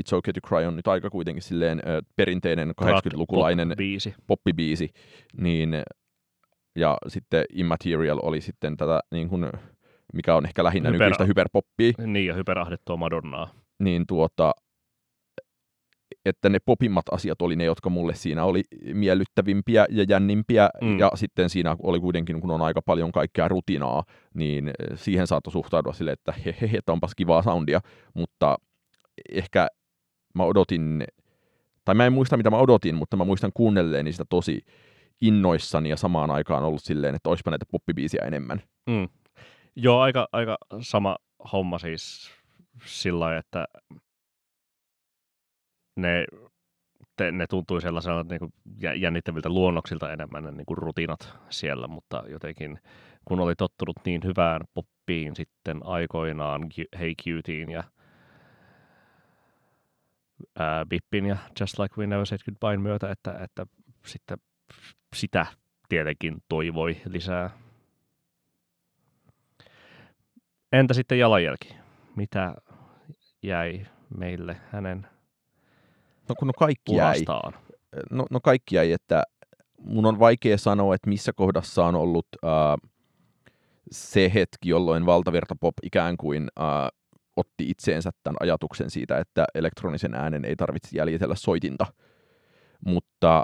It's 0.00 0.16
Okay 0.16 0.32
to 0.32 0.40
Cry 0.48 0.64
on 0.66 0.76
nyt 0.76 0.88
aika 0.88 1.10
kuitenkin 1.10 1.42
silleen 1.42 1.78
äh, 1.78 2.02
perinteinen 2.16 2.70
80-lukulainen 2.82 3.68
poppibiisi. 3.68 4.14
poppibiisi, 4.26 4.88
niin 5.36 5.70
ja 6.76 6.98
sitten 7.08 7.44
Immaterial 7.52 8.18
oli 8.22 8.40
sitten 8.40 8.76
tätä 8.76 9.00
niin 9.10 9.28
kuin, 9.28 9.44
mikä 10.14 10.34
on 10.34 10.46
ehkä 10.46 10.64
lähinnä 10.64 10.90
Hyper, 10.90 11.06
nykyistä 11.06 11.24
hyperpoppia. 11.24 11.92
Niin, 12.06 12.26
ja 12.26 12.34
hyperahdettua 12.34 12.96
Madonnaa 12.96 13.50
niin 13.78 14.06
tuota, 14.06 14.52
että 16.24 16.48
ne 16.48 16.58
popimmat 16.66 17.04
asiat 17.12 17.42
oli 17.42 17.56
ne, 17.56 17.64
jotka 17.64 17.90
mulle 17.90 18.14
siinä 18.14 18.44
oli 18.44 18.62
miellyttävimpiä 18.94 19.86
ja 19.90 20.04
jännimpiä, 20.08 20.70
mm. 20.82 20.98
ja 20.98 21.10
sitten 21.14 21.50
siinä 21.50 21.76
oli 21.82 22.00
kuitenkin, 22.00 22.40
kun 22.40 22.50
on 22.50 22.62
aika 22.62 22.82
paljon 22.82 23.12
kaikkea 23.12 23.48
rutinaa, 23.48 24.04
niin 24.34 24.70
siihen 24.94 25.26
saattoi 25.26 25.52
suhtautua 25.52 25.92
sille, 25.92 26.12
että 26.12 26.34
he, 26.44 26.54
he 26.60 26.78
onpas 26.86 27.14
kivaa 27.14 27.42
soundia, 27.42 27.80
mutta 28.14 28.56
ehkä 29.32 29.68
mä 30.34 30.44
odotin, 30.44 31.04
tai 31.84 31.94
mä 31.94 32.06
en 32.06 32.12
muista 32.12 32.36
mitä 32.36 32.50
mä 32.50 32.58
odotin, 32.58 32.94
mutta 32.94 33.16
mä 33.16 33.24
muistan 33.24 33.50
kuunnelleeni 33.54 34.12
sitä 34.12 34.24
tosi 34.28 34.60
innoissani 35.20 35.88
ja 35.88 35.96
samaan 35.96 36.30
aikaan 36.30 36.64
ollut 36.64 36.82
silleen, 36.82 37.14
että 37.14 37.28
olisipa 37.28 37.50
näitä 37.50 37.66
poppibiisiä 37.72 38.24
enemmän. 38.24 38.62
Mm. 38.90 39.08
Joo, 39.80 40.00
aika, 40.00 40.28
aika 40.32 40.58
sama 40.80 41.16
homma 41.52 41.78
siis 41.78 42.30
sillä 42.84 43.36
että 43.36 43.64
ne, 45.96 46.24
te, 47.16 47.32
ne 47.32 47.46
tuntui 47.46 47.82
sellaiselta 47.82 48.24
niin 48.30 48.38
kuin 48.38 48.52
jännittäviltä 49.00 49.48
luonnoksilta 49.48 50.12
enemmän 50.12 50.44
ne 50.44 50.50
niin 50.50 50.66
kuin 50.66 50.78
rutinat 50.78 51.38
siellä, 51.50 51.88
mutta 51.88 52.22
jotenkin 52.28 52.78
kun 53.24 53.40
oli 53.40 53.54
tottunut 53.54 53.96
niin 54.04 54.20
hyvään 54.24 54.60
poppiin 54.74 55.36
sitten 55.36 55.80
aikoinaan 55.84 56.62
Hey 56.98 57.14
Cutiein 57.24 57.70
ja 57.70 57.84
ää, 60.58 60.86
Bippin 60.86 61.26
ja 61.26 61.36
Just 61.60 61.78
Like 61.78 61.94
We 61.98 62.06
Never 62.06 62.26
Said 62.26 62.40
Goodbye 62.44 62.76
myötä, 62.82 63.10
että, 63.10 63.38
että 63.44 63.66
sitten 64.06 64.38
sitä 65.16 65.46
tietenkin 65.88 66.36
toivoi 66.48 66.96
lisää. 67.08 67.67
Entä 70.72 70.94
sitten 70.94 71.18
jalanjälki? 71.18 71.76
Mitä 72.16 72.54
jäi 73.42 73.86
meille 74.18 74.56
hänen 74.72 75.06
No 76.28 76.34
kun 76.38 76.48
no 76.48 76.52
kaikki 76.58 76.94
jäi. 76.94 77.24
No, 78.10 78.26
no 78.30 78.40
kaikki 78.40 78.76
jäi, 78.76 78.92
että 78.92 79.22
mun 79.78 80.06
on 80.06 80.18
vaikea 80.18 80.58
sanoa, 80.58 80.94
että 80.94 81.08
missä 81.08 81.32
kohdassa 81.32 81.84
on 81.84 81.94
ollut 81.94 82.26
uh, 82.44 82.90
se 83.90 84.30
hetki, 84.34 84.68
jolloin 84.68 85.06
valtavirtapop 85.06 85.74
ikään 85.82 86.16
kuin 86.16 86.48
uh, 86.60 86.98
otti 87.36 87.70
itseensä 87.70 88.10
tämän 88.22 88.36
ajatuksen 88.40 88.90
siitä, 88.90 89.18
että 89.18 89.44
elektronisen 89.54 90.14
äänen 90.14 90.44
ei 90.44 90.56
tarvitse 90.56 90.88
jäljitellä 90.92 91.34
soitinta. 91.34 91.86
Mutta 92.86 93.42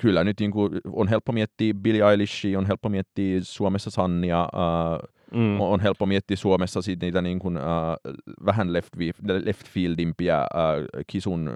kyllä 0.00 0.24
nyt 0.24 0.40
niin 0.40 0.50
kuin 0.50 0.72
on 0.92 1.08
helppo 1.08 1.32
miettiä 1.32 1.74
Billie 1.74 2.10
Eilishia, 2.10 2.58
on 2.58 2.66
helppo 2.66 2.88
miettiä 2.88 3.40
Suomessa 3.42 3.90
Sannia, 3.90 4.48
uh, 4.54 5.15
mm. 5.34 5.60
on 5.60 5.80
helppo 5.80 6.06
miettiä 6.06 6.36
Suomessa 6.36 6.82
siitä 6.82 7.06
niitä 7.06 7.22
niin 7.22 7.38
kuin, 7.38 7.56
uh, 7.56 7.62
vähän 8.46 8.72
left, 8.72 8.90
left 9.44 9.68
fieldimpiä 9.68 10.38
uh, 10.40 11.02
Kisun 11.06 11.50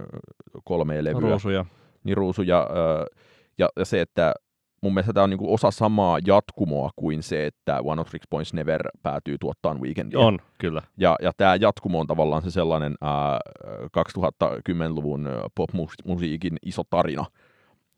kolme 0.64 1.04
levyä. 1.04 1.20
Ruusuja. 1.20 1.64
Niin 2.04 2.16
ruusuja. 2.16 2.66
Uh, 2.70 3.16
ja, 3.58 3.68
ja 3.76 3.84
se, 3.84 4.00
että 4.00 4.34
mun 4.82 4.94
mielestä 4.94 5.12
tämä 5.12 5.24
on 5.24 5.30
niinku 5.30 5.54
osa 5.54 5.70
samaa 5.70 6.18
jatkumoa 6.26 6.90
kuin 6.96 7.22
se, 7.22 7.46
että 7.46 7.80
One 7.84 8.00
of 8.00 8.08
Six 8.08 8.22
Points 8.30 8.54
Never 8.54 8.82
päätyy 9.02 9.36
tuottamaan 9.38 9.80
Weekendia. 9.80 10.18
On, 10.18 10.38
kyllä. 10.58 10.82
Ja, 10.96 11.16
ja 11.22 11.32
tämä 11.36 11.56
jatkumo 11.56 12.00
on 12.00 12.06
tavallaan 12.06 12.42
se 12.42 12.50
sellainen 12.50 12.94
uh, 13.02 14.48
2010-luvun 14.50 15.28
pop-musiikin 15.54 16.56
iso 16.62 16.82
tarina, 16.90 17.24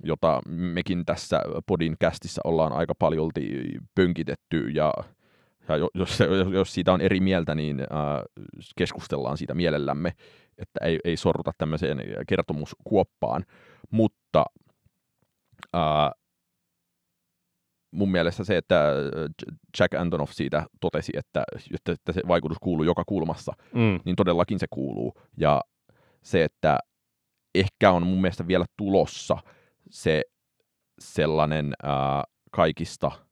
jota 0.05 0.41
mekin 0.47 1.05
tässä 1.05 1.41
podin 1.67 1.97
kästissä 2.01 2.41
ollaan 2.45 2.73
aika 2.73 2.95
paljolti 2.99 3.75
pönkitetty 3.95 4.71
ja 4.71 4.93
ja 5.69 5.77
jos, 5.95 6.19
jos 6.53 6.75
siitä 6.75 6.93
on 6.93 7.01
eri 7.01 7.21
mieltä, 7.21 7.55
niin 7.55 7.81
äh, 7.81 7.87
keskustellaan 8.77 9.39
siitä 9.39 9.55
mielellämme, 9.55 10.13
että 10.59 10.85
ei, 10.85 10.99
ei 11.05 11.17
sorruta 11.17 11.53
tämmöiseen 11.59 12.03
kertomuskuoppaan. 12.29 13.45
Mutta 13.91 14.45
äh, 15.77 16.11
mun 17.91 18.11
mielestä 18.11 18.45
se, 18.45 18.57
että 18.57 18.93
Jack 19.79 19.95
Antonoff 19.95 20.33
siitä 20.33 20.67
totesi, 20.81 21.13
että, 21.15 21.45
että 21.89 22.13
se 22.13 22.21
vaikutus 22.29 22.59
kuuluu 22.61 22.85
joka 22.85 23.05
kulmassa, 23.07 23.53
mm. 23.75 24.01
niin 24.05 24.17
todellakin 24.17 24.59
se 24.59 24.67
kuuluu. 24.71 25.15
Ja 25.37 25.61
se, 26.23 26.45
että 26.45 26.79
ehkä 27.55 27.91
on 27.91 28.07
mun 28.07 28.21
mielestä 28.21 28.47
vielä 28.47 28.65
tulossa 28.77 29.39
se 29.91 30.23
sellainen 30.99 31.75
äh, 31.85 32.23
kaikista– 32.51 33.11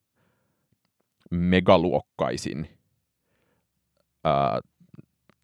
megaluokkaisin 1.30 2.68
ää, 4.24 4.60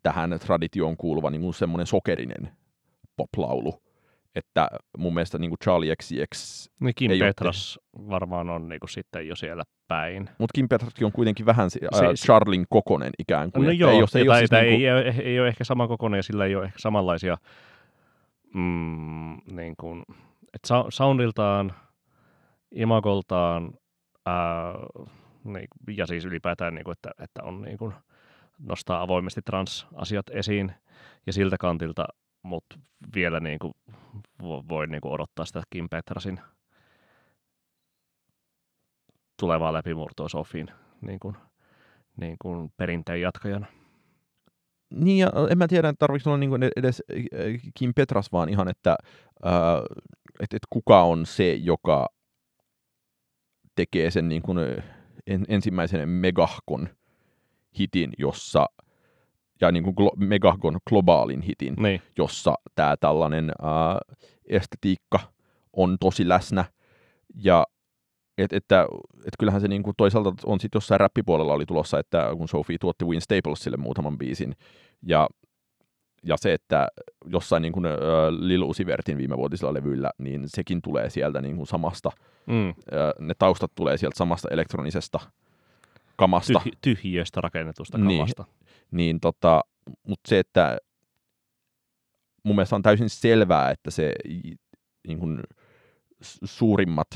tähän 0.02 0.38
traditioon 0.46 0.96
kuuluva 0.96 1.30
niin 1.30 1.54
semmoinen 1.54 1.86
sokerinen 1.86 2.50
poplaulu. 3.16 3.82
että 4.34 4.68
mun 4.98 5.14
mielestä 5.14 5.38
niin 5.38 5.50
kuin 5.50 5.58
Charlie 5.64 5.96
XCX, 5.96 6.66
Niin 6.80 6.94
Kim 6.96 7.10
Ei 7.10 7.18
Petras 7.18 7.78
varmaan 8.10 8.50
on 8.50 8.68
niinku 8.68 8.86
sitten 8.86 9.28
jo 9.28 9.36
siellä 9.36 9.62
päin. 9.88 10.30
mutta 10.38 10.52
Kim 10.54 10.68
Petraskin 10.68 11.04
on 11.06 11.12
kuitenkin 11.12 11.46
vähän 11.46 11.70
se, 11.70 11.80
ää, 11.92 12.00
se- 12.00 12.24
Charlin 12.26 12.66
kokonen 12.70 13.10
ikään 13.18 13.52
kuin. 13.52 13.64
No 13.66 13.70
joo, 13.70 13.90
ei 13.90 13.96
ole, 13.96 14.06
ei 14.14 14.28
ole 14.28 14.38
siis 14.38 14.50
niinku, 14.50 14.66
ei, 14.74 14.86
ei, 14.86 15.22
ei 15.24 15.40
ole 15.40 15.48
ehkä 15.48 15.64
sama 15.64 15.88
kokoinen 15.88 16.18
ja 16.18 16.22
sillä 16.22 16.44
ei 16.44 16.56
ole 16.56 16.64
ehkä 16.64 16.78
samanlaisia 16.78 17.36
mm, 18.54 19.36
niin 19.50 19.74
kuin, 19.80 20.02
et 20.54 20.60
soundiltaan, 20.88 21.74
imagoltaan 22.74 23.70
ää, 24.26 24.74
niin, 25.52 25.68
ja 25.96 26.06
siis 26.06 26.24
ylipäätään, 26.24 26.74
niin 26.74 26.84
kuin, 26.84 26.92
että, 26.92 27.10
että 27.18 27.42
on 27.42 27.62
niin 27.62 27.78
kuin, 27.78 27.94
nostaa 28.58 29.02
avoimesti 29.02 29.42
trans-asiat 29.42 30.26
esiin 30.30 30.72
ja 31.26 31.32
siltä 31.32 31.56
kantilta, 31.58 32.06
mutta 32.42 32.78
vielä 33.14 33.40
niin 33.40 33.58
kuin, 33.58 33.74
vo- 34.42 34.68
voi 34.68 34.86
niin 34.86 35.00
kuin 35.00 35.12
odottaa 35.12 35.44
sitä 35.44 35.62
Kim 35.70 35.88
Petrasin 35.88 36.40
tulevaa 39.40 39.72
läpimurtoa 39.72 40.28
Sofin 40.28 40.68
niin 41.00 41.20
kuin, 41.20 41.36
niin 42.16 42.36
kuin 42.42 42.72
perinteen 42.76 43.20
jatkajana. 43.20 43.66
Niin, 44.90 45.18
ja 45.18 45.30
en 45.50 45.58
mä 45.58 45.68
tiedä, 45.68 45.88
että 45.88 45.98
tarvitsi 45.98 46.28
olla 46.28 46.38
niin 46.38 46.70
edes 46.76 47.02
äh, 47.12 47.72
Kim 47.74 47.92
Petras, 47.96 48.32
vaan 48.32 48.48
ihan, 48.48 48.68
että 48.68 48.96
äh, 49.46 49.52
et, 50.40 50.54
et 50.54 50.62
kuka 50.70 51.02
on 51.02 51.26
se, 51.26 51.54
joka 51.54 52.06
tekee 53.74 54.10
sen 54.10 54.28
niin 54.28 54.42
kuin, 54.42 54.58
en, 55.26 55.44
ensimmäisen 55.48 56.08
megahkon 56.08 56.88
hitin, 57.78 58.12
jossa 58.18 58.66
ja 59.60 59.72
niin 59.72 59.84
kuin 59.84 59.96
glo- 60.00 60.16
megahkon 60.26 60.78
globaalin 60.88 61.42
hitin, 61.42 61.74
Niin. 61.78 62.02
jossa 62.18 62.54
tämä 62.74 62.96
tällainen 63.00 63.50
äh, 63.50 64.16
estetiikka 64.48 65.18
on 65.72 65.96
tosi 66.00 66.28
läsnä. 66.28 66.64
Ja 67.34 67.66
et, 68.38 68.52
että, 68.52 68.86
et 69.26 69.34
kyllähän 69.38 69.60
se 69.60 69.68
niinku 69.68 69.92
toisaalta 69.96 70.32
on 70.46 70.60
sitten 70.60 70.76
jossain 70.76 71.00
räppipuolella 71.00 71.52
oli 71.52 71.66
tulossa, 71.66 71.98
että 71.98 72.30
kun 72.36 72.48
Sophie 72.48 72.78
tuotti 72.80 73.04
Win 73.04 73.20
Staplesille 73.20 73.76
muutaman 73.76 74.18
biisin, 74.18 74.56
ja, 75.02 75.28
ja 76.22 76.36
se, 76.36 76.52
että 76.52 76.88
jossain 77.26 77.62
niin 77.62 77.72
kuin, 77.72 77.86
äh, 77.86 77.92
Lil 78.38 78.62
Uzi 78.62 78.86
Vertin 78.86 79.18
viimevuotisilla 79.18 79.74
levyillä, 79.74 80.10
niin 80.18 80.42
sekin 80.46 80.82
tulee 80.82 81.10
sieltä 81.10 81.40
niin 81.42 81.56
kuin 81.56 81.66
samasta, 81.66 82.10
Mm. 82.46 82.68
äh, 82.68 82.74
ne 83.18 83.34
taustat 83.38 83.72
tulee 83.74 83.96
sieltä 83.96 84.16
samasta 84.18 84.48
elektronisesta 84.50 85.20
kamasta. 86.16 86.60
Tyh- 86.68 86.78
tyhjiöstä 86.80 87.40
rakennetusta 87.40 87.98
Niin. 87.98 88.18
kamasta. 88.18 88.44
Niin 88.90 89.20
tota, 89.20 89.60
mutta 90.06 90.28
se, 90.28 90.38
että 90.38 90.78
mun 92.42 92.56
mielestä 92.56 92.76
on 92.76 92.82
täysin 92.82 93.10
selvää, 93.10 93.70
että 93.70 93.90
se 93.90 94.12
niin 95.08 95.18
kuin, 95.18 95.40
suurimmat 96.44 97.08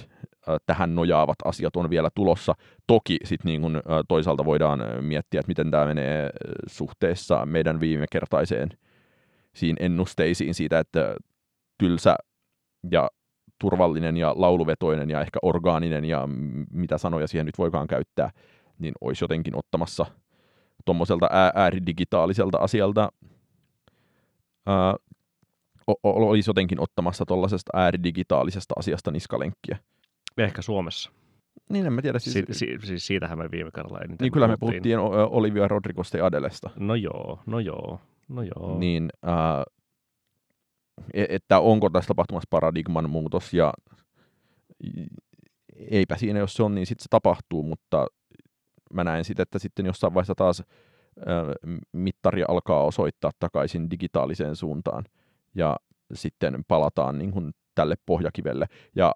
ö, 0.49 0.59
tähän 0.67 0.95
nojaavat 0.95 1.37
asiat 1.45 1.77
on 1.77 1.91
vielä 1.91 2.09
tulossa. 2.15 2.55
Toki 2.87 3.17
sit 3.25 3.45
niin 3.45 3.61
kuin, 3.61 3.77
ö, 3.77 3.81
toisaalta 4.09 4.45
voidaan 4.45 4.81
miettiä, 5.01 5.41
että 5.41 5.51
miten 5.51 5.71
tämä 5.71 5.87
menee 5.87 6.31
suhteessa 6.67 7.47
meidän 7.47 7.81
viimekertaiseen 7.81 8.69
siinä 9.55 9.77
ennusteisiin 9.81 10.55
siitä, 10.55 10.79
että 10.79 11.17
tylsä 11.79 12.17
ja 12.91 13.11
turvallinen 13.61 14.17
ja 14.17 14.35
lauluvetoinen 14.37 15.11
ja 15.11 15.21
ehkä 15.21 15.39
orgaaninen 15.43 16.05
ja 16.05 16.29
mitä 16.73 16.99
sanoja 16.99 17.27
siihen 17.27 17.47
nyt 17.47 17.59
voikaan 17.59 17.87
käyttää, 17.87 18.31
niin 18.79 18.95
olisi 19.01 19.25
jotenkin 19.25 19.57
ottamassa 19.57 20.07
tuommoiselta 20.85 21.29
ää- 21.31 21.53
ääridigitaaliselta 21.55 22.59
asialta 22.59 23.13
ää, 24.67 24.95
olisi 26.03 26.51
jotenkin 26.51 26.81
ottamassa 26.81 27.27
tuollaisesta 27.27 27.71
ääridigitaalisesta 27.75 28.75
asiasta 28.79 29.11
niskalenkkiä. 29.11 29.79
Ehkä 30.39 30.63
Suomessa. 30.63 31.11
Niin 31.69 31.87
en 31.87 31.93
mä 31.93 32.03
tiedä. 32.03 32.19
Siis, 32.19 32.35
Si- 32.35 32.45
si- 32.55 32.79
siis 32.87 33.07
siitähän 33.07 33.39
me 33.39 33.51
viime 33.51 33.71
kerralla 33.75 33.99
eniten 33.99 34.25
niin 34.25 34.33
kyllä 34.33 34.49
me 34.49 34.57
puhuttiin 34.61 34.99
Olivia 35.31 35.69
Rodrigosta 35.69 36.17
ja 36.17 36.27
Adelesta. 36.27 36.71
No 36.79 36.95
joo, 36.95 37.39
no 37.47 37.59
joo, 37.59 38.01
no 38.31 38.43
joo. 38.43 38.79
Niin, 38.79 39.11
ää, 39.23 39.65
e- 41.15 41.27
että 41.29 41.61
onko 41.61 41.91
tässä 41.91 42.09
tapahtumassa 42.09 42.47
paradigman 42.51 43.11
muutos 43.11 43.55
ja 43.55 43.73
eipä 45.91 46.17
siinä, 46.17 46.39
jos 46.39 46.55
se 46.55 46.63
on, 46.63 46.75
niin 46.75 46.87
sitten 46.87 47.03
se 47.03 47.09
tapahtuu, 47.11 47.63
mutta 47.63 48.07
mä 48.95 49.05
näen 49.05 49.25
sitten, 49.25 49.43
että 49.43 49.59
sitten 49.59 49.87
jossain 49.87 50.15
vaiheessa 50.15 50.35
taas 50.35 50.63
ää, 51.27 51.45
mittari 51.93 52.45
alkaa 52.49 52.85
osoittaa 52.85 53.31
takaisin 53.39 53.91
digitaaliseen 53.91 54.57
suuntaan 54.57 55.05
ja 55.55 55.77
sitten 56.15 56.65
palataan 56.69 57.19
niin 57.19 57.31
kuin 57.31 57.51
tälle 57.75 57.95
pohjakivelle. 58.07 58.67
Ja 58.97 59.15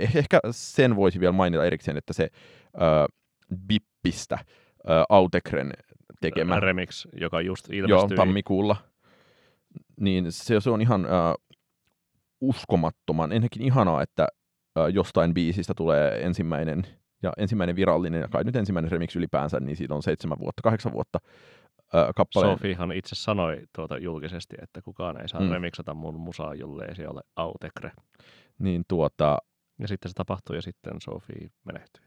eh- 0.00 0.18
ehkä 0.18 0.40
sen 0.50 0.96
voisi 0.96 1.20
vielä 1.20 1.32
mainita 1.32 1.64
erikseen, 1.64 1.96
että 1.96 2.12
se 2.12 2.28
ää, 2.76 3.06
Bippistä 3.66 4.38
ää, 4.86 5.04
Autekren 5.08 5.72
tekemä 6.20 6.60
Remix, 6.60 7.06
joka 7.20 7.40
just 7.40 7.68
Joo, 7.68 7.78
ilmestyi. 7.78 8.16
tammikuulla. 8.16 8.76
Niin 10.00 10.32
se, 10.32 10.60
se 10.60 10.70
on 10.70 10.80
ihan 10.80 11.04
äh, 11.04 11.34
uskomattoman, 12.40 13.32
ennenkin 13.32 13.62
ihanaa, 13.62 14.02
että 14.02 14.28
äh, 14.78 14.86
jostain 14.94 15.34
biisistä 15.34 15.74
tulee 15.76 16.24
ensimmäinen 16.26 16.86
ja 17.22 17.32
ensimmäinen 17.36 17.76
virallinen, 17.76 18.20
ja 18.20 18.28
kai 18.28 18.44
nyt 18.44 18.56
ensimmäinen 18.56 18.90
remix 18.92 19.16
ylipäänsä, 19.16 19.60
niin 19.60 19.76
siitä 19.76 19.94
on 19.94 20.02
seitsemän 20.02 20.38
vuotta, 20.38 20.62
kahdeksan 20.62 20.92
vuotta 20.92 21.18
äh, 21.94 22.06
kappaleen. 22.16 22.58
Sofihan 22.58 22.92
itse 22.92 23.14
sanoi 23.14 23.62
tuota 23.76 23.98
julkisesti, 23.98 24.56
että 24.62 24.82
kukaan 24.82 25.20
ei 25.20 25.28
saa 25.28 25.40
Mm. 25.40 25.50
remiksata 25.50 25.94
mun 25.94 26.20
musaa, 26.20 26.54
jollei 26.54 26.94
se 26.94 27.08
ole 27.08 27.20
Autekre. 27.36 27.92
Niin, 28.58 28.84
tuota, 28.88 29.38
Ja 29.78 29.88
sitten 29.88 30.08
se 30.08 30.14
tapahtui 30.14 30.56
ja 30.56 30.62
sitten 30.62 30.92
Sofi 31.00 31.50
menehtyi. 31.64 32.04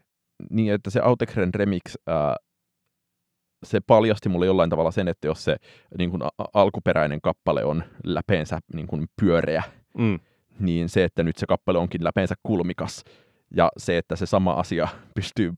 niin, 0.50 0.72
että 0.72 0.90
se 0.90 1.00
Autekren 1.00 1.54
remix, 1.54 1.82
äh, 2.08 2.14
se 3.62 3.80
paljasti 3.80 4.28
mulle 4.28 4.46
jollain 4.46 4.70
tavalla 4.70 4.90
sen, 4.90 5.08
että 5.08 5.26
jos 5.26 5.44
se 5.44 5.56
niin 5.98 6.10
kuin, 6.10 6.22
alkuperäinen 6.54 7.20
kappale 7.20 7.64
on 7.64 7.84
läpeensä 8.04 8.58
niin 8.74 8.86
kuin, 8.86 9.06
pyöreä, 9.20 9.62
Mm. 9.98 10.18
niin 10.58 10.88
se, 10.88 11.04
että 11.04 11.22
nyt 11.22 11.36
se 11.36 11.46
kappale 11.46 11.78
onkin 11.78 12.04
läpeensä 12.04 12.34
kulmikas, 12.42 13.04
ja 13.56 13.68
se, 13.76 13.98
että 13.98 14.16
se 14.16 14.26
sama 14.26 14.52
asia 14.52 14.88
pystyy 15.14 15.52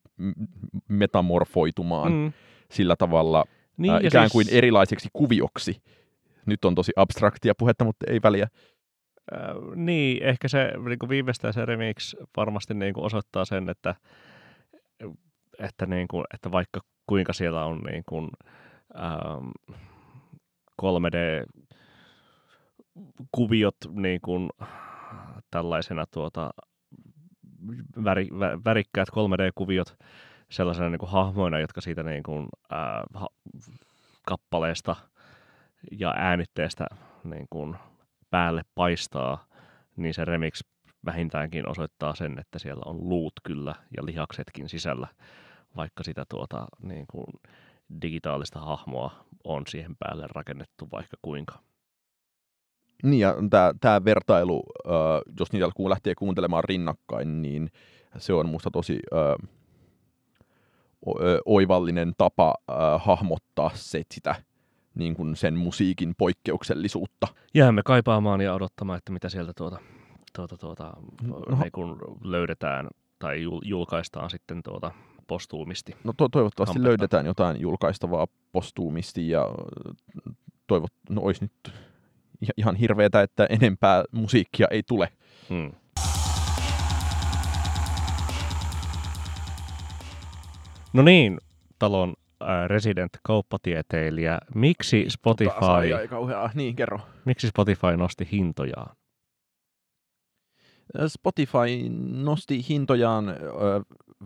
metamorfoitumaan 0.88 2.12
mm. 2.12 2.33
Sillä 2.71 2.97
tavalla 2.97 3.45
Niin, 3.77 3.93
ää, 3.93 4.01
ikään 4.03 4.25
siis, 4.31 4.33
kuin 4.33 4.57
erilaiseksi 4.59 5.09
kuvioksi. 5.12 5.83
Nyt 6.47 6.65
on 6.65 6.75
tosi 6.75 6.93
abstraktia 6.97 7.55
puhetta, 7.59 7.85
mutta 7.85 8.07
ei 8.09 8.21
väliä. 8.23 8.49
Äh, 9.35 9.41
niin, 9.75 10.23
ehkä 10.23 10.49
se 10.49 10.73
niin 10.88 11.09
viimeistään 11.09 11.55
se 11.55 11.65
remix 11.65 12.15
varmasti 12.37 12.75
niin 12.75 12.95
kuin 12.95 13.05
osoittaa 13.05 13.45
sen, 13.45 13.69
että, 13.69 13.95
että, 15.62 15.87
niin 15.87 16.09
kuin, 16.09 16.25
että 16.35 16.53
vaikka 16.53 16.81
kuinka 17.07 17.33
siellä 17.33 17.64
on 17.64 17.79
niin 17.79 18.03
kuin, 18.09 18.31
ähm, 18.96 19.48
3D-kuviot 20.83 23.77
niin 23.90 24.20
kuin, 24.20 24.51
tällaisena 25.51 26.07
tuota, 26.07 26.51
väri, 28.05 28.29
vä, 28.38 28.59
värikkäät 28.64 29.09
3D-kuviot 29.09 29.96
sellaisena 30.51 30.90
niin 30.90 30.98
kuin 30.98 31.11
hahmoina, 31.11 31.61
jotka 31.61 31.81
siitä 31.81 32.03
niin 32.03 32.22
kuin, 32.22 32.48
äh, 32.72 33.03
ha, 33.14 33.29
kappaleesta 34.27 34.96
ja 35.98 36.14
äänitteestä 36.16 36.87
niin 37.25 37.46
kuin, 37.51 37.77
päälle 38.31 38.62
paistaa, 38.75 39.44
niin 39.96 40.14
se 40.14 40.25
remix 40.25 40.61
vähintäänkin 41.05 41.68
osoittaa 41.68 42.14
sen, 42.14 42.38
että 42.38 42.59
siellä 42.59 42.83
on 42.87 43.09
luut 43.09 43.33
kyllä 43.42 43.75
ja 43.96 44.07
lihaksetkin 44.07 44.68
sisällä, 44.68 45.09
vaikka 45.77 46.03
sitä 46.05 46.25
tuota 46.29 46.67
niin 46.83 47.07
kuin 47.11 47.27
digitaalista 48.03 48.61
hahmoa 48.61 49.25
on 49.45 49.63
siihen 49.69 49.97
päälle 49.97 50.27
rakennettu 50.35 50.89
vaikka 50.93 51.17
kuinka. 51.23 51.59
Niin 53.03 53.21
ja 53.21 53.35
tämä 53.81 54.05
vertailu, 54.05 54.63
äh, 54.87 54.93
jos 55.39 55.53
niitä 55.53 55.71
kun 55.77 55.91
lähtee 55.91 56.15
kuuntelemaan 56.15 56.65
rinnakkain, 56.65 57.43
niin 57.43 57.71
se 58.19 58.33
on 58.33 58.49
musta 58.49 58.71
tosi 58.71 58.99
äh, 59.13 59.49
oivallinen 61.45 62.13
tapa 62.19 62.55
äh, 62.71 62.77
hahmottaa 63.05 63.71
se, 63.75 64.03
sitä 64.15 64.35
niin 64.95 65.15
kuin 65.15 65.37
sen 65.37 65.57
musiikin 65.57 66.15
poikkeuksellisuutta. 66.19 67.27
Jäämme 67.55 67.83
kaipaamaan 67.83 68.41
ja 68.41 68.55
odottamaan, 68.55 68.99
että 68.99 69.13
mitä 69.13 69.29
sieltä 69.29 69.53
tuota, 69.57 69.79
tuota, 70.37 70.57
tuota, 70.57 70.93
No, 71.23 71.41
niin 71.61 71.73
kun 71.73 71.99
löydetään 72.25 72.89
tai 73.19 73.45
jul- 73.45 73.63
julkaistaan 73.65 74.31
sitten 74.31 74.63
tuota 74.63 74.91
postuumisti. 75.33 75.97
No 76.05 76.12
to- 76.16 76.29
toivottavasti 76.29 76.73
Hampetta. 76.73 76.88
löydetään 76.88 77.27
jotain 77.27 77.61
julkaistavaa 77.61 78.27
postuumisti 78.53 79.29
ja 79.29 79.42
äh, 79.42 80.35
toivot, 80.66 80.92
no 81.11 81.23
olisi 81.23 81.45
nyt 81.45 81.75
ihan- 82.57 82.77
hirveetä, 82.77 83.23
että 83.23 83.47
enempää 83.51 84.05
musiikkia 84.12 84.66
ei 84.71 84.83
tule. 84.83 85.09
Hmm. 85.49 85.73
No 90.92 91.03
niin, 91.03 91.38
talon 91.79 92.14
äh, 92.42 92.49
resident 92.68 93.11
kauppatieteilijä. 93.23 94.38
Miksi 94.55 95.05
Spotify, 95.09 95.51
Tota, 95.55 95.66
sai 95.66 95.92
ei 95.92 96.09
kauheaa. 96.09 96.51
Niin, 96.55 96.77
kerro. 96.77 97.01
miksi 97.25 97.49
Spotify 97.49 97.97
nosti 97.97 98.29
hintojaan? 98.33 98.97
Spotify 101.07 101.88
nosti 102.12 102.68
hintojaan, 102.68 103.25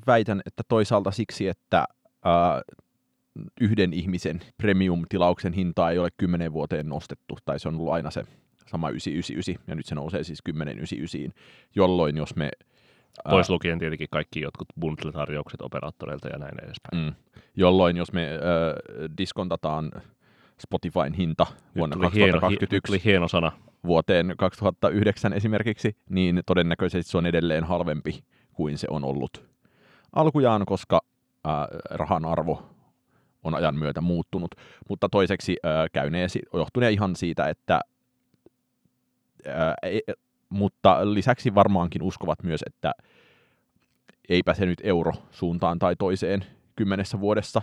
väitän, 0.06 0.42
että 0.46 0.62
toisaalta 0.68 1.10
siksi, 1.10 1.48
että 1.48 1.84
ö, 2.26 2.74
yhden 3.60 3.92
ihmisen 3.92 4.40
premium-tilauksen 4.56 5.52
hintaa 5.52 5.90
ei 5.90 5.98
ole 5.98 6.08
kymmenen 6.16 6.52
vuoteen 6.52 6.88
nostettu, 6.88 7.38
tai 7.44 7.60
se 7.60 7.68
on 7.68 7.74
ollut 7.74 7.92
aina 7.92 8.10
se 8.10 8.24
sama 8.66 8.90
999, 8.90 9.64
ja 9.68 9.74
nyt 9.74 9.86
se 9.86 9.94
nousee 9.94 10.24
siis 10.24 10.40
1099, 10.44 11.32
jolloin 11.74 12.16
jos 12.16 12.36
me... 12.36 12.50
Pois 13.30 13.50
lukien 13.50 13.78
tietenkin 13.78 14.08
kaikki 14.10 14.40
jotkut 14.40 14.68
bundle-tarjoukset 14.80 15.62
operaattoreilta 15.62 16.28
ja 16.28 16.38
näin 16.38 16.64
edespäin. 16.64 17.04
Mm, 17.04 17.14
jolloin 17.56 17.96
jos 17.96 18.12
me 18.12 18.24
äh, 18.24 18.38
diskontataan 19.18 19.92
Spotifyn 20.60 21.14
hinta 21.14 21.46
vuonna 21.76 21.96
nyt 21.96 22.12
tuli 22.12 22.30
2021 22.30 22.92
Hieno, 22.92 23.04
hieno 23.04 23.28
sana. 23.28 23.52
vuoteen 23.86 24.34
2009 24.38 25.32
esimerkiksi, 25.32 25.96
niin 26.10 26.42
todennäköisesti 26.46 27.10
se 27.10 27.18
on 27.18 27.26
edelleen 27.26 27.64
halvempi 27.64 28.24
kuin 28.52 28.78
se 28.78 28.86
on 28.90 29.04
ollut 29.04 29.55
alkujaan, 30.16 30.66
koska 30.66 31.00
äh, 31.46 31.52
rahan 31.90 32.24
arvo 32.24 32.62
on 33.44 33.54
ajan 33.54 33.76
myötä 33.76 34.00
muuttunut. 34.00 34.54
Mutta 34.88 35.08
toiseksi 35.08 35.56
äh, 35.64 35.72
käynee, 35.92 36.26
johtuneen 36.54 36.92
ihan 36.92 37.16
siitä, 37.16 37.48
että 37.48 37.80
äh, 39.48 39.74
ei, 39.82 40.02
mutta 40.48 41.14
lisäksi 41.14 41.54
varmaankin 41.54 42.02
uskovat 42.02 42.42
myös, 42.42 42.60
että 42.66 42.92
eipä 44.28 44.54
se 44.54 44.66
nyt 44.66 44.80
euro 44.82 45.12
suuntaan 45.30 45.78
tai 45.78 45.96
toiseen 45.96 46.44
kymmenessä 46.76 47.20
vuodessa 47.20 47.62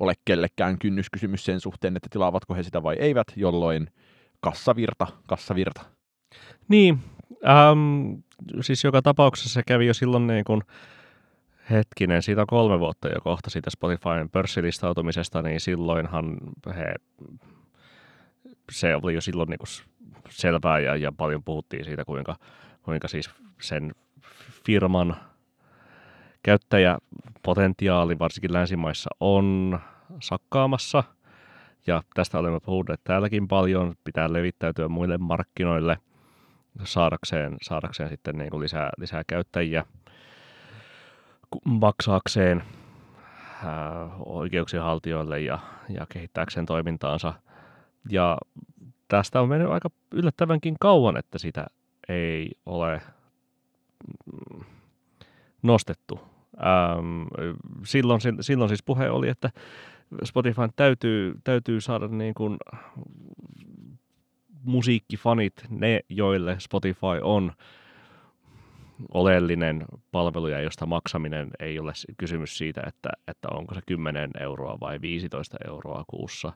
ole 0.00 0.14
kellekään 0.24 0.78
kynnyskysymys 0.78 1.44
sen 1.44 1.60
suhteen, 1.60 1.96
että 1.96 2.08
tilaavatko 2.10 2.54
he 2.54 2.62
sitä 2.62 2.82
vai 2.82 2.96
eivät, 2.98 3.26
jolloin 3.36 3.90
kassavirta, 4.40 5.06
kassavirta. 5.26 5.80
Niin, 6.68 6.98
ähm, 7.48 8.12
siis 8.60 8.84
joka 8.84 9.02
tapauksessa 9.02 9.50
se 9.50 9.62
kävi 9.66 9.86
jo 9.86 9.94
silloin 9.94 10.26
niin 10.26 10.44
kuin 10.44 10.62
hetkinen, 11.70 12.22
siitä 12.22 12.40
on 12.40 12.46
kolme 12.46 12.78
vuotta 12.78 13.08
jo 13.08 13.20
kohta 13.20 13.50
siitä 13.50 13.70
Spotifyn 13.70 14.30
pörssilistautumisesta, 14.32 15.42
niin 15.42 15.60
silloinhan 15.60 16.36
he, 16.76 16.94
se 18.72 18.96
oli 18.96 19.14
jo 19.14 19.20
silloin 19.20 19.50
niin 19.50 19.58
kuin 19.58 19.68
selvää 20.30 20.78
ja, 20.78 20.96
ja 20.96 21.12
paljon 21.12 21.44
puhuttiin 21.44 21.84
siitä, 21.84 22.04
kuinka, 22.04 22.36
kuinka 22.82 23.08
siis 23.08 23.30
sen 23.60 23.92
firman 24.66 25.16
käyttäjäpotentiaali 26.42 28.18
varsinkin 28.18 28.52
länsimaissa 28.52 29.10
on 29.20 29.78
sakkaamassa. 30.22 31.04
Ja 31.86 32.02
tästä 32.14 32.38
olemme 32.38 32.60
puhuneet 32.60 33.00
täälläkin 33.04 33.48
paljon. 33.48 33.94
Pitää 34.04 34.32
levittäytyä 34.32 34.88
muille 34.88 35.18
markkinoille 35.18 35.98
saadakseen, 36.84 37.56
saadakseen 37.62 38.08
sitten 38.08 38.38
niin 38.38 38.50
kuin 38.50 38.60
lisää, 38.60 38.90
lisää 38.98 39.22
käyttäjiä 39.26 39.84
maksaakseen 41.64 42.62
oikeuksien 44.26 44.82
haltijoille 44.82 45.40
ja, 45.40 45.58
ja 45.88 46.06
kehittääkseen 46.08 46.66
toimintaansa. 46.66 47.34
Ja 48.10 48.38
tästä 49.08 49.40
on 49.40 49.48
mennyt 49.48 49.70
aika 49.70 49.88
yllättävänkin 50.12 50.76
kauan, 50.80 51.16
että 51.16 51.38
sitä 51.38 51.66
ei 52.08 52.50
ole 52.66 53.02
mm, 54.32 54.64
nostettu. 55.62 56.20
Ähm, 56.56 57.22
silloin, 57.84 58.20
silloin 58.40 58.68
siis 58.68 58.82
puhe 58.82 59.10
oli, 59.10 59.28
että 59.28 59.50
Spotify 60.24 60.62
täytyy, 60.76 61.34
täytyy 61.44 61.80
saada 61.80 62.08
niin 62.08 62.34
kuin 62.34 62.56
musiikkifanit, 64.62 65.52
ne 65.68 66.00
joille 66.08 66.56
Spotify 66.58 67.20
on 67.22 67.52
oleellinen 69.14 69.84
palvelu 70.12 70.48
ja 70.48 70.60
josta 70.60 70.86
maksaminen 70.86 71.50
ei 71.60 71.78
ole 71.78 71.92
kysymys 72.18 72.58
siitä, 72.58 72.82
että, 72.86 73.08
että 73.28 73.48
onko 73.50 73.74
se 73.74 73.80
10 73.86 74.30
euroa 74.40 74.80
vai 74.80 75.00
15 75.00 75.56
euroa 75.66 76.04
kuussa, 76.06 76.52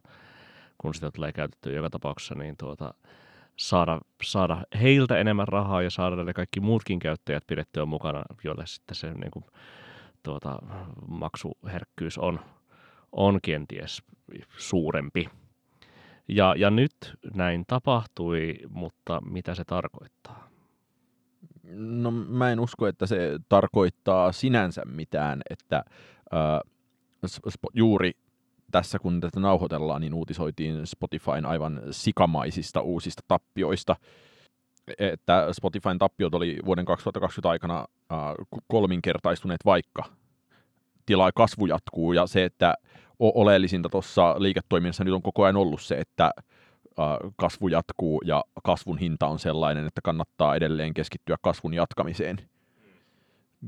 kun 0.78 0.94
sitä 0.94 1.11
tulee 1.11 1.33
käytettyä 1.33 1.72
joka 1.72 1.90
tapauksessa, 1.90 2.35
niin 2.35 2.57
tuota, 2.57 2.94
saada, 3.57 4.00
saada 4.22 4.62
heiltä 4.83 5.18
enemmän 5.18 5.48
rahaa 5.48 5.83
ja 5.83 5.90
saada 5.90 6.24
ne 6.24 6.33
kaikki 6.33 6.61
muutkin 6.61 6.98
käyttäjät 6.98 7.46
pidettyä 7.46 7.85
mukana, 7.85 8.22
joille 8.44 8.66
sitten 8.66 8.94
se 8.94 9.14
niin 9.14 9.30
kuin, 9.30 9.44
tuota, 10.22 10.59
maksuherkkyys 11.09 12.18
on, 12.18 12.40
on 13.12 13.38
kenties 13.42 14.02
suurempi. 14.59 15.28
Ja, 16.28 16.54
ja 16.59 16.70
nyt 16.70 16.94
näin 17.35 17.64
tapahtui, 17.66 18.59
mutta 18.68 19.20
mitä 19.20 19.54
se 19.54 19.64
tarkoittaa? 19.64 20.53
No 21.72 22.11
mä 22.11 22.53
en 22.53 22.61
usko, 22.61 22.87
että 22.87 23.07
se 23.07 23.38
tarkoittaa 23.48 24.33
sinänsä 24.33 24.83
mitään, 24.85 25.42
että 25.50 25.85
äh, 26.35 26.61
juuri 27.74 28.12
tässä 28.70 28.98
kun 28.98 29.20
tätä 29.20 29.40
nauhoitellaan, 29.40 30.00
niin 30.00 30.14
uutisoitiin 30.14 30.87
Spotifyn 30.87 31.46
aivan 31.46 31.81
sikamaisista 31.90 32.81
uusista 32.81 33.22
tappioista. 33.29 33.96
Että 34.98 35.48
Spotifyn 35.53 35.98
tappiot 35.98 36.35
oli 36.35 36.59
vuoden 36.64 36.85
2020 36.85 37.50
aikana 37.50 37.79
äh, 38.12 38.18
kolminkertaistuneet 38.68 39.61
vaikka 39.64 40.05
tilaa 41.07 41.33
kasvu 41.33 41.66
jatkuu 41.66 42.12
ja 42.12 42.27
se, 42.27 42.44
että 42.44 42.74
oleellisinta 43.18 43.88
tuossa 43.88 44.35
liiketoiminnassa 44.38 45.05
nyt 45.05 45.14
on 45.14 45.22
koko 45.22 45.44
ajan 45.44 45.57
ollut 45.57 45.83
se, 45.83 45.94
että 45.94 46.31
kasvu 47.37 47.68
jatkuu 47.68 48.22
ja 48.24 48.44
kasvun 48.64 48.98
hinta 48.98 49.26
on 49.26 49.38
sellainen, 49.38 49.87
että 49.87 50.00
kannattaa 50.04 50.57
edelleen 50.57 50.94
keskittyä 50.94 51.37
kasvun 51.42 51.74
jatkamiseen. 51.74 52.37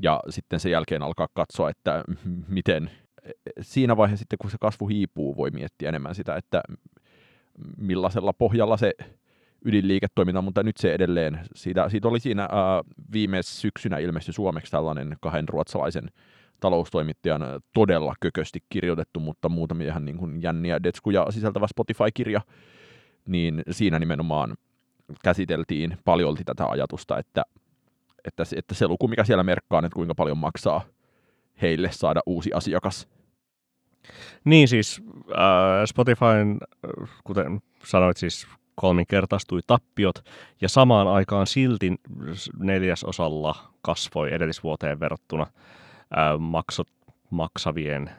Ja 0.01 0.19
sitten 0.29 0.59
sen 0.59 0.71
jälkeen 0.71 1.03
alkaa 1.03 1.27
katsoa, 1.33 1.69
että 1.69 2.03
miten 2.47 2.91
siinä 3.61 3.97
vaiheessa 3.97 4.21
sitten, 4.21 4.37
kun 4.41 4.51
se 4.51 4.57
kasvu 4.61 4.87
hiipuu, 4.87 5.37
voi 5.37 5.51
miettiä 5.51 5.89
enemmän 5.89 6.15
sitä, 6.15 6.35
että 6.35 6.61
millaisella 7.77 8.33
pohjalla 8.33 8.77
se 8.77 8.93
ydinliiketoiminta, 9.65 10.41
mutta 10.41 10.63
nyt 10.63 10.77
se 10.77 10.93
edelleen, 10.93 11.39
siitä, 11.55 11.89
siitä 11.89 12.07
oli 12.07 12.19
siinä 12.19 12.41
ää, 12.41 12.81
viime 13.11 13.43
syksynä 13.43 13.97
ilmestyi 13.97 14.33
suomeksi 14.33 14.71
tällainen 14.71 15.17
kahden 15.21 15.49
ruotsalaisen 15.49 16.11
taloustoimittajan 16.59 17.41
todella 17.73 18.13
kökösti 18.19 18.59
kirjoitettu, 18.69 19.19
mutta 19.19 19.49
muutamia 19.49 19.87
ihan 19.87 20.05
niin 20.05 20.17
kuin 20.17 20.41
jänniä 20.41 20.83
detskuja 20.83 21.25
sisältävä 21.29 21.67
Spotify-kirja, 21.67 22.41
niin 23.27 23.63
siinä 23.71 23.99
nimenomaan 23.99 24.57
käsiteltiin 25.23 25.97
paljolti 26.05 26.43
tätä 26.43 26.65
ajatusta, 26.65 27.17
että, 27.17 27.43
että, 28.25 28.45
se, 28.45 28.55
että 28.55 28.75
se 28.75 28.87
luku, 28.87 29.07
mikä 29.07 29.23
siellä 29.23 29.43
merkkaa, 29.43 29.79
että 29.79 29.95
kuinka 29.95 30.15
paljon 30.15 30.37
maksaa 30.37 30.81
heille 31.61 31.91
saada 31.91 32.21
uusi 32.25 32.53
asiakas. 32.53 33.07
Niin 34.43 34.67
siis 34.67 35.01
äh, 35.31 35.85
Spotifyn, 35.85 36.57
kuten 37.23 37.59
sanoit, 37.83 38.17
siis 38.17 38.47
kolminkertaistui 38.75 39.59
tappiot 39.67 40.23
ja 40.61 40.69
samaan 40.69 41.07
aikaan 41.07 41.47
silti 41.47 41.95
neljäsosalla 42.59 43.55
kasvoi 43.81 44.33
edellisvuoteen 44.33 44.99
verrattuna 44.99 45.43
äh, 45.43 46.39
maksot, 46.39 46.87
maksavien 47.29 48.09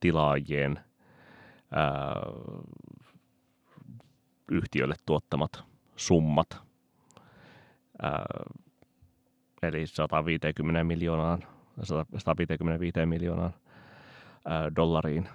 tilaajien 0.00 0.78
äh, 0.78 2.22
yhtiölle 4.50 4.94
tuottamat 5.06 5.64
summat. 5.96 6.62
Ää, 8.02 8.24
eli 9.62 9.86
150 9.86 10.84
miljoonaan, 10.84 11.44
155 11.82 13.06
miljoonaan 13.06 13.54
ää, 14.44 14.70
dollariin, 14.76 15.28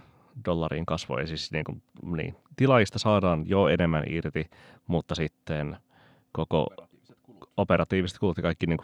dollariin 0.46 0.86
kasvoi. 0.86 1.28
Siis 1.28 1.52
niin 1.52 1.64
kuin, 1.64 1.82
niin, 2.16 2.36
tilaajista 2.56 3.00
saadaan 3.00 3.44
jo 3.48 3.68
enemmän 3.68 4.04
irti, 4.08 4.50
mutta 4.88 5.16
sitten 5.16 5.78
koko 6.32 6.68
operatiiviset 7.58 8.20
kulut 8.20 8.38
ja 8.38 8.44
kaikki 8.44 8.68
niin 8.68 8.80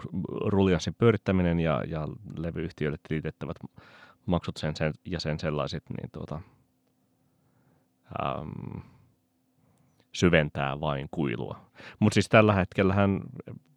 ruljanssin 0.45 0.95
pyörittäminen 0.97 1.59
ja, 1.59 1.83
ja 1.87 2.07
levyyhtiöille 2.37 2.97
tilitettävät 3.07 3.57
maksut 4.25 4.57
sen, 4.57 4.75
sen, 4.75 4.93
ja 5.05 5.19
sen 5.19 5.39
sellaiset, 5.39 5.83
niin 5.89 6.09
tuota, 6.11 6.41
äm, 8.25 8.81
syventää 10.15 10.79
vain 10.79 11.07
kuilua. 11.11 11.59
Mutta 11.99 12.13
siis 12.13 12.29
tällä 12.29 12.53
hetkellähän 12.53 13.21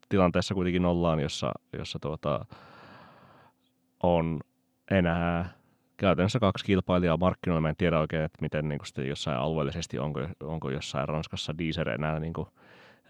tilanteessa 0.09 0.55
kuitenkin 0.55 0.85
ollaan, 0.85 1.20
jossa, 1.20 1.53
jossa 1.79 1.98
tuota, 1.98 2.44
on 4.03 4.40
enää 4.90 5.48
käytännössä 5.96 6.38
kaksi 6.38 6.64
kilpailijaa 6.64 7.16
markkinoilla. 7.16 7.61
Mä 7.61 7.68
en 7.68 7.77
tiedä 7.77 8.01
oikein, 8.01 8.22
että 8.22 8.38
miten 8.40 8.68
niin 8.68 8.81
sitten 8.85 9.09
jossain 9.09 9.38
alueellisesti, 9.38 9.98
onko, 9.98 10.20
onko 10.40 10.70
jossain 10.70 11.09
Ranskassa 11.09 11.59
Deezer 11.59 11.88
enää 11.88 12.20
niin 12.20 12.35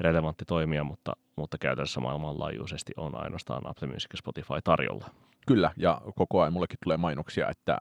relevantti 0.01 0.45
toimija, 0.45 0.85
mutta, 0.85 1.13
mutta 1.37 1.59
käytännössä 1.59 2.01
maailmanlaajuisesti 2.01 2.93
on 2.97 3.23
ainoastaan 3.23 3.67
Apple 3.67 3.89
Music 3.89 4.13
ja 4.13 4.19
Spotify 4.19 4.55
tarjolla. 4.65 5.07
Kyllä, 5.47 5.71
ja 5.77 6.01
koko 6.15 6.41
ajan 6.41 6.53
mullekin 6.53 6.79
tulee 6.85 6.97
mainoksia, 6.97 7.49
että 7.49 7.79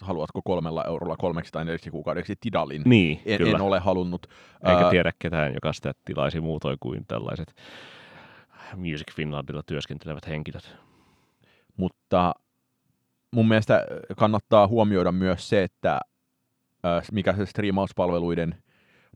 haluatko 0.00 0.40
kolmella 0.44 0.84
eurolla 0.84 1.16
kolmeksi 1.16 1.52
tai 1.52 1.64
neljäksi 1.64 1.90
kuukaudeksi 1.90 2.34
Tidalin. 2.40 2.82
Niin, 2.84 3.20
en, 3.26 3.38
kyllä. 3.38 3.56
en 3.56 3.62
ole 3.62 3.78
halunnut. 3.78 4.26
Eikä 4.68 4.90
tiedä 4.90 5.12
ketään, 5.18 5.54
joka 5.54 5.72
sitä 5.72 5.92
tilaisi 6.04 6.40
muutoin 6.40 6.76
kuin 6.80 7.04
tällaiset 7.08 7.54
Music 8.76 9.12
Finlandilla 9.14 9.62
työskentelevät 9.66 10.26
henkilöt. 10.26 10.76
Mutta 11.76 12.34
mun 13.30 13.48
mielestä 13.48 13.86
kannattaa 14.16 14.68
huomioida 14.68 15.12
myös 15.12 15.48
se, 15.48 15.62
että 15.62 16.00
mikä 17.12 17.32
se 17.32 17.46
striimauspalveluiden 17.46 18.62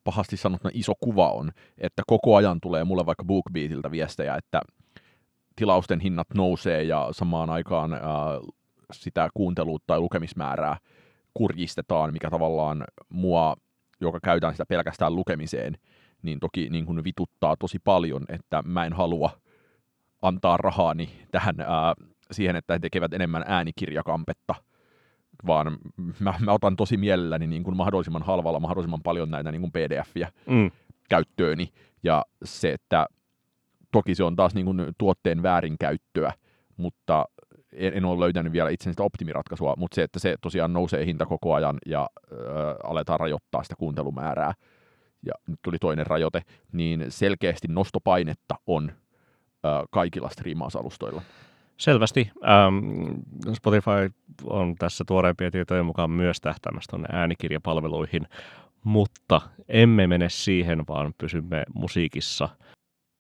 pahasti 0.05 0.37
sanottuna 0.37 0.71
iso 0.75 0.93
kuva 1.01 1.31
on, 1.33 1.51
että 1.79 2.03
koko 2.07 2.37
ajan 2.37 2.61
tulee 2.61 2.85
mulle 2.85 3.07
vaikka 3.07 3.25
BookBeatiltä 3.25 3.91
viestejä, 3.91 4.37
että 4.37 4.61
tilausten 5.57 6.01
hinnat 6.01 6.27
nousee 6.35 6.83
ja 6.83 7.09
samaan 7.11 7.51
aikaan 7.51 7.93
ää, 7.93 8.01
sitä 8.93 9.29
kuunteluutta 9.35 9.87
tai 9.87 10.01
lukemismäärää 10.01 10.77
kurjistetaan, 11.35 12.13
mikä 12.13 12.31
tavallaan 12.31 12.85
mua, 13.09 13.57
joka 14.01 14.21
käytän 14.21 14.53
sitä 14.53 14.67
pelkästään 14.67 15.17
lukemiseen, 15.17 15.79
niin 16.23 16.41
toki 16.41 16.69
niin 16.71 16.87
kuin 16.87 17.05
vituttaa 17.05 17.57
tosi 17.57 17.79
paljon, 17.79 18.25
että 18.29 18.63
mä 18.67 18.85
en 18.85 18.93
halua 18.93 19.31
antaa 20.23 20.57
rahaani 20.57 21.09
tähän 21.31 21.61
ää, 21.61 21.95
siihen, 22.31 22.57
että 22.57 22.75
he 22.75 22.79
tekevät 22.79 23.13
enemmän 23.13 23.45
äänikirjakampetta, 23.47 24.55
vaan 25.47 25.79
mä, 26.21 26.35
mä 26.41 26.53
otan 26.53 26.77
tosi 26.77 26.97
mielelläni 26.97 27.47
niin 27.47 27.65
kuin 27.65 27.77
mahdollisimman 27.77 28.23
halvalla 28.23 28.61
mahdollisimman 28.61 29.03
paljon 29.03 29.31
näitä 29.31 29.53
niin 29.53 29.61
kuin 29.61 29.73
pdf-iä 29.73 30.33
mm. 30.47 30.71
käyttööni, 31.09 31.73
ja 32.03 32.25
se, 32.45 32.73
että 32.73 33.07
toki 33.93 34.15
se 34.15 34.25
on 34.25 34.37
taas 34.37 34.55
niin 34.55 34.67
kuin 34.67 34.83
tuotteen 34.99 35.43
väärinkäyttöä, 35.43 36.33
mutta 36.77 37.25
en, 37.77 38.05
ole 38.05 38.21
löytänyt 38.21 38.53
vielä 38.53 38.71
itse 38.71 38.91
sitä 38.91 39.03
optimiratkaisua, 39.03 39.75
mutta 39.79 39.95
se, 39.95 40.03
että 40.03 40.19
se 40.19 40.37
tosiaan 40.43 40.73
nousee 40.73 41.07
hinta 41.07 41.27
koko 41.27 41.55
ajan 41.55 41.79
ja 41.87 42.09
ö, 42.33 42.37
aletaan 42.85 43.21
rajoittaa 43.21 43.63
sitä 43.63 43.75
kuuntelumäärää, 43.79 44.55
ja 45.27 45.33
nyt 45.49 45.59
tuli 45.63 45.79
toinen 45.79 46.07
rajoite, 46.07 46.43
niin 46.73 47.05
selkeästi 47.09 47.69
nostopainetta 47.69 48.55
on 48.67 48.93
ö, 48.93 49.69
kaikilla 49.91 50.29
striimausalustoilla. 50.29 51.23
Selvästi. 51.77 52.31
Ähm, 52.45 53.21
Spotify 53.53 54.13
on 54.45 54.75
tässä 54.79 55.05
tuoreempien 55.07 55.53
tietojen 55.53 55.87
mukaan 55.87 56.11
myös 56.11 56.41
tähtäämässä 56.41 56.91
tuonne 56.91 57.09
äänikirjapalveluihin, 57.13 58.27
mutta 58.85 59.41
emme 59.69 60.07
mene 60.07 60.29
siihen, 60.29 60.83
vaan 60.89 61.15
pysymme 61.19 61.63
musiikissa. 61.75 62.49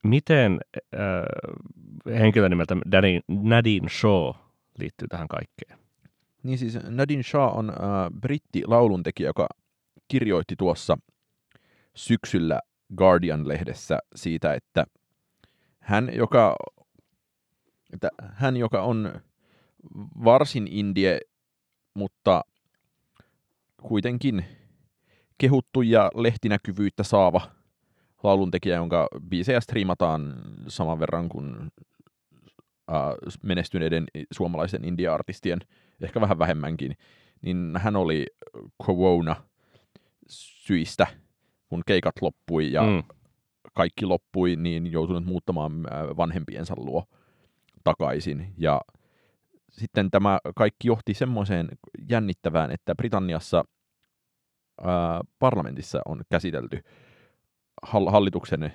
Miten 0.05 0.61
äh, 0.95 2.19
henkilö 2.19 2.49
nimeltä 2.49 2.77
Nadine, 2.87 3.21
Nadine 3.29 3.89
Shaw 3.89 4.33
liittyy 4.79 5.09
tähän 5.09 5.29
kaikkeen? 5.29 5.79
Niin 6.43 6.59
siis 6.59 6.79
Nadine 6.89 7.23
Shaw 7.23 7.59
on 7.59 7.71
äh, 7.71 7.77
britti 8.21 8.63
lauluntekijä, 8.67 9.29
joka 9.29 9.47
kirjoitti 10.09 10.57
tuossa 10.57 10.99
syksyllä 11.95 12.61
Guardian-lehdessä 12.97 13.99
siitä, 14.15 14.55
että 14.55 14.85
hän, 15.81 16.11
joka 16.15 16.57
että 17.93 18.09
hän, 18.23 18.57
joka 18.57 18.83
on 18.83 19.21
varsin 20.25 20.69
indie, 20.71 21.21
mutta 21.95 22.43
kuitenkin 23.83 24.45
kehuttu 25.39 25.83
ja 25.83 26.11
lehtinäkyvyyttä 26.15 27.03
saava 27.03 27.41
lauluntekijä, 28.23 28.77
jonka 28.77 29.09
biisejä 29.29 29.61
striimataan 29.61 30.35
saman 30.69 30.99
verran 30.99 31.29
kuin 31.29 31.73
äh, 32.91 33.35
menestyneiden 33.43 34.05
suomalaisen 34.33 34.85
indie-artistien, 34.85 35.59
ehkä 36.01 36.21
vähän 36.21 36.39
vähemmänkin, 36.39 36.97
niin 37.43 37.73
hän 37.79 37.97
oli 37.97 38.27
corona 38.83 39.37
syistä, 40.29 41.07
kun 41.69 41.83
keikat 41.87 42.15
loppui 42.21 42.73
ja 42.73 42.83
mm. 42.83 43.03
kaikki 43.75 44.07
loppui, 44.07 44.57
niin 44.57 44.93
joutunut 44.93 45.25
muuttamaan 45.25 45.83
vanhempiensa 46.17 46.75
luo 46.77 47.05
takaisin. 47.85 48.55
Ja 48.59 48.81
sitten 49.71 50.11
tämä 50.11 50.39
kaikki 50.57 50.89
johti 50.89 51.15
semmoiseen 51.15 51.69
jännittävään, 52.09 52.71
että 52.71 52.95
Britanniassa 52.95 53.65
ää, 54.85 55.21
parlamentissa 55.39 56.01
on 56.05 56.23
käsitelty 56.31 56.81
hallituksen 57.83 58.73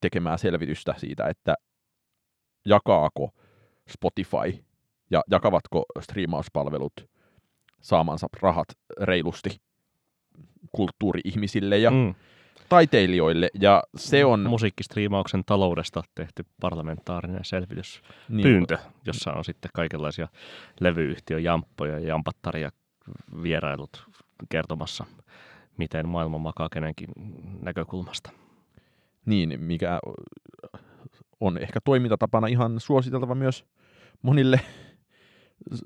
tekemää 0.00 0.36
selvitystä 0.36 0.94
siitä, 0.96 1.26
että 1.26 1.54
jakaako 2.64 3.30
Spotify 3.88 4.64
ja 5.10 5.22
jakavatko 5.30 5.84
striimauspalvelut 6.00 6.92
saamansa 7.80 8.26
rahat 8.42 8.68
reilusti 9.00 9.60
kulttuuri-ihmisille 10.72 11.78
ja 11.78 11.90
mm 11.90 12.14
taiteilijoille, 12.72 13.48
ja 13.60 13.82
se 13.96 14.24
on... 14.24 14.40
Musiikkistriimauksen 14.48 15.42
taloudesta 15.46 16.02
tehty 16.14 16.44
parlamentaarinen 16.60 17.44
selvityspyyntö, 17.44 18.76
niin. 18.76 18.92
jossa 19.06 19.32
on 19.32 19.44
sitten 19.44 19.70
kaikenlaisia 19.74 20.28
levyyhtiön 20.80 21.44
jamppoja 21.44 21.98
ja 21.98 22.08
jampattaria 22.08 22.70
vierailut 23.42 24.06
kertomassa, 24.48 25.06
miten 25.76 26.08
maailma 26.08 26.38
makaa 26.38 26.68
kenenkin 26.68 27.08
näkökulmasta. 27.62 28.30
Niin, 29.26 29.60
mikä 29.60 30.00
on 31.42 31.58
ehkä 31.58 31.80
toimintatapana 31.84 32.46
ihan 32.46 32.80
suositeltava 32.80 33.34
myös 33.34 33.64
monille 34.22 34.60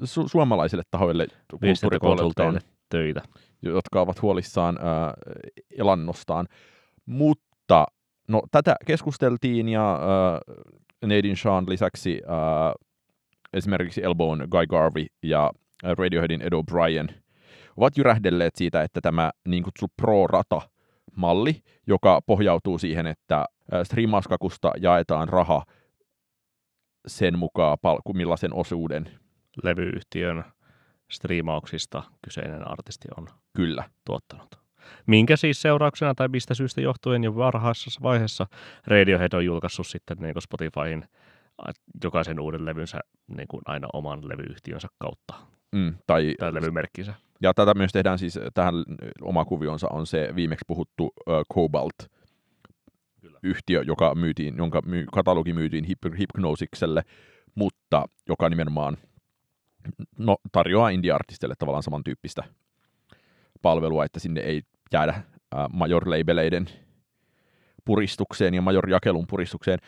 su- 0.05 0.29
suomalaisille 0.29 0.83
tahoille 0.91 1.27
kulttuurikonsulteille 1.61 2.61
töitä. 2.89 3.23
Jotka 3.63 4.01
ovat 4.01 4.23
huolissaan 4.23 4.79
ää, 4.81 5.15
elannostaan. 5.79 6.47
Mutta 7.07 7.87
no, 8.29 8.43
tätä 8.51 8.77
keskusteltiin 8.87 9.69
ja 9.69 9.95
äh, 9.95 10.55
Nadine 11.09 11.37
Sean 11.37 11.65
lisäksi 11.69 12.21
äh, 12.31 12.75
esimerkiksi 13.53 14.05
Elbown 14.05 14.49
Guy 14.51 14.67
Garvey 14.67 15.07
ja 15.23 15.51
Radioheadin 15.83 16.43
Ed 16.43 16.53
O'Brien 16.53 17.15
ovat 17.77 17.97
jyrähdelleet 17.99 18.57
siitä, 18.57 18.83
että 18.83 19.01
tämä 19.01 19.31
niin 19.49 19.63
kutsuttu 19.63 19.95
pro-rata-malli, 21.17 21.63
joka 21.87 22.21
pohjautuu 22.27 22.79
siihen, 22.79 23.07
että 23.07 23.45
striimauskakusta 23.85 24.73
jaetaan 24.81 25.29
raha 25.29 25.65
sen 27.07 27.39
mukaan, 27.39 27.79
millaisen 28.15 28.55
osuuden 28.55 29.11
levyyhtiön 29.63 30.45
striimauksista 31.11 32.03
kyseinen 32.25 32.71
artisti 32.71 33.09
on 33.17 33.29
Kyllä. 33.57 33.85
tuottanut 34.05 34.67
minkä 35.07 35.37
siis 35.37 35.63
seurauksena 35.63 36.15
tai 36.15 36.29
mistä 36.29 36.55
syystä 36.55 36.81
johtuen 36.81 37.25
jo 37.25 37.37
varhaisessa 37.37 38.01
vaiheessa 38.03 38.47
Radiohead 38.87 39.33
on 39.33 39.45
julkaissut 39.45 39.87
sitten 39.87 40.17
niin 40.21 40.35
Spotifyin 40.43 41.05
jokaisen 42.05 42.41
uuden 42.41 42.65
levynsä 42.65 43.01
niin 43.37 43.49
kuin 43.49 43.63
aina 43.65 43.89
oman 43.93 44.29
levyyhtiönsä 44.29 44.89
kautta. 44.99 45.35
Mm, 45.73 45.95
tai, 46.07 46.35
tai 46.39 46.55
levymerkkinsä. 46.55 47.15
Ja 47.43 47.55
tätä 47.55 47.75
myös 47.75 47.93
tehdään 47.93 48.19
siis, 48.19 48.39
tähän 48.55 48.75
oma 49.23 49.45
kuvionsa 49.45 49.89
on 49.91 50.07
se 50.07 50.29
viimeksi 50.37 50.65
puhuttu 50.67 51.05
uh, 51.05 51.13
Cobalt, 51.55 51.95
Kyllä. 53.21 53.39
yhtiö, 53.43 53.83
joka 53.83 54.15
myytiin, 54.15 54.57
jonka 54.57 54.83
myy, 54.87 55.07
katalogi 55.13 55.53
myytiin 55.53 55.85
Hip- 55.85 56.19
Hypnosikselle, 56.19 57.03
mutta 57.55 58.05
joka 58.29 58.49
nimenomaan 58.49 58.97
no, 60.19 60.37
tarjoaa 60.53 60.89
indie-artisteille 60.89 61.55
tavallaan 61.59 61.83
samantyyppistä 61.83 62.45
palvelua, 63.63 64.05
että 64.05 64.21
sinne 64.21 64.41
ei 64.41 64.63
jäädä 64.93 65.13
äh, 65.13 65.25
major-labeleiden 65.73 66.69
puristukseen 67.85 68.55
ja 68.55 68.63
major-jakelun 68.63 69.27
puristukseen. 69.27 69.79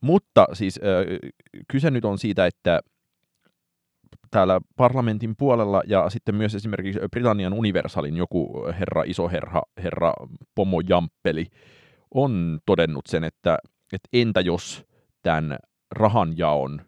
Mutta 0.00 0.46
siis 0.52 0.80
äh, 0.82 1.30
kyse 1.68 1.90
nyt 1.90 2.04
on 2.04 2.18
siitä, 2.18 2.46
että 2.46 2.80
täällä 4.30 4.60
parlamentin 4.76 5.34
puolella 5.36 5.82
ja 5.86 6.10
sitten 6.10 6.34
myös 6.34 6.54
esimerkiksi 6.54 7.00
Britannian 7.10 7.52
Universalin 7.52 8.16
joku 8.16 8.66
herra, 8.78 9.02
iso 9.06 9.28
herra, 9.28 9.62
herra 9.82 10.12
Pomo 10.54 10.80
Jamppeli 10.88 11.46
on 12.14 12.60
todennut 12.66 13.06
sen, 13.08 13.24
että, 13.24 13.58
että 13.92 14.08
entä 14.12 14.40
jos 14.40 14.84
tämän 15.22 15.58
rahanjaon 15.90 16.82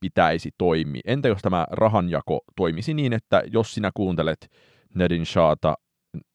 pitäisi 0.00 0.50
toimia. 0.58 1.00
Entä 1.04 1.28
jos 1.28 1.42
tämä 1.42 1.66
rahanjako 1.70 2.40
toimisi 2.56 2.94
niin, 2.94 3.12
että 3.12 3.42
jos 3.52 3.74
sinä 3.74 3.90
kuuntelet 3.94 4.50
Nadine 4.94 5.24
Shahta, 5.24 5.74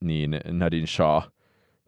niin 0.00 0.40
Nadine 0.50 0.86
Shah 0.86 1.30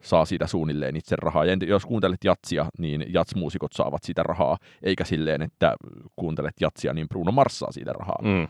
saa 0.03 0.25
siitä 0.25 0.47
suunnilleen 0.47 0.95
itse 0.95 1.15
rahaa. 1.15 1.45
Ja 1.45 1.57
jos 1.67 1.85
kuuntelet 1.85 2.23
jatsia, 2.23 2.65
niin 2.77 3.05
jatsmuusikot 3.09 3.73
saavat 3.73 4.03
sitä 4.03 4.23
rahaa, 4.23 4.57
eikä 4.83 5.03
silleen, 5.03 5.41
että 5.41 5.75
kuuntelet 6.15 6.53
jatsia, 6.61 6.93
niin 6.93 7.09
Bruno 7.09 7.31
Mars 7.31 7.59
saa 7.59 7.71
siitä 7.71 7.93
rahaa. 7.93 8.19
Mm. 8.21 8.47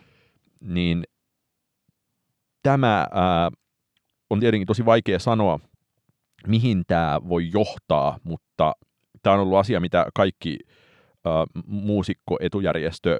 Niin 0.73 1.03
tämä 2.63 3.07
ää, 3.11 3.51
on 4.29 4.39
tietenkin 4.39 4.67
tosi 4.67 4.85
vaikea 4.85 5.19
sanoa, 5.19 5.59
mihin 6.47 6.83
tämä 6.87 7.21
voi 7.29 7.49
johtaa, 7.53 8.17
mutta 8.23 8.73
tämä 9.23 9.33
on 9.33 9.39
ollut 9.39 9.57
asia, 9.57 9.79
mitä 9.79 10.05
kaikki 10.15 10.59
ää, 11.25 11.45
muusikkoetujärjestö 11.65 13.19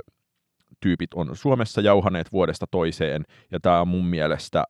tyypit 0.80 1.13
on 1.13 1.36
Suomessa 1.36 1.82
jauhaneet 1.82 2.32
vuodesta 2.32 2.65
toiseen, 2.72 3.24
ja 3.52 3.60
tämä 3.60 3.82
on 3.82 3.88
mun 3.88 4.06
mielestä 4.06 4.63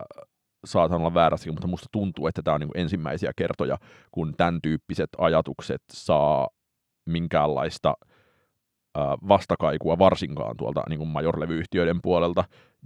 saatan 0.66 1.00
olla 1.00 1.14
väärässä, 1.14 1.52
mutta 1.52 1.68
musta 1.68 1.88
tuntuu, 1.92 2.28
että 2.28 2.42
tämä 2.42 2.56
on 2.56 2.62
niin 2.62 2.70
ensimmäisiä 2.76 3.32
kertoja, 3.36 3.78
kun 4.12 4.34
tämän 4.38 4.60
tyyppiset 4.62 5.10
ajatukset 5.18 5.82
saa 5.92 6.48
minkäänlaista 7.06 7.94
vastakaikua 9.28 10.00
varsinkaan 10.00 10.58
tuolta 10.58 10.84
niin 10.90 11.00
kuin 11.00 11.10
majorlevyyhtiöiden 11.10 12.02
puolelta, 12.02 12.44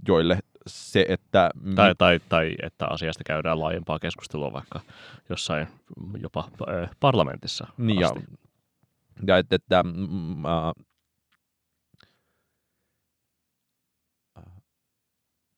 joille 0.08 0.38
se, 0.66 1.06
että... 1.08 1.50
Tai, 1.74 1.94
tai, 1.98 2.20
tai 2.28 2.54
että 2.62 2.86
asiasta 2.86 3.24
käydään 3.24 3.60
laajempaa 3.60 3.98
keskustelua 3.98 4.52
vaikka 4.52 4.80
jossain 5.28 5.66
jopa 6.22 6.44
parlamentissa 7.00 7.66
niin 7.78 8.04
asti. 8.04 8.20
Ja, 8.20 8.36
ja 9.26 9.38
että, 9.38 9.56
että 9.56 9.82
mm, 9.82 10.44
äh, 10.44 10.52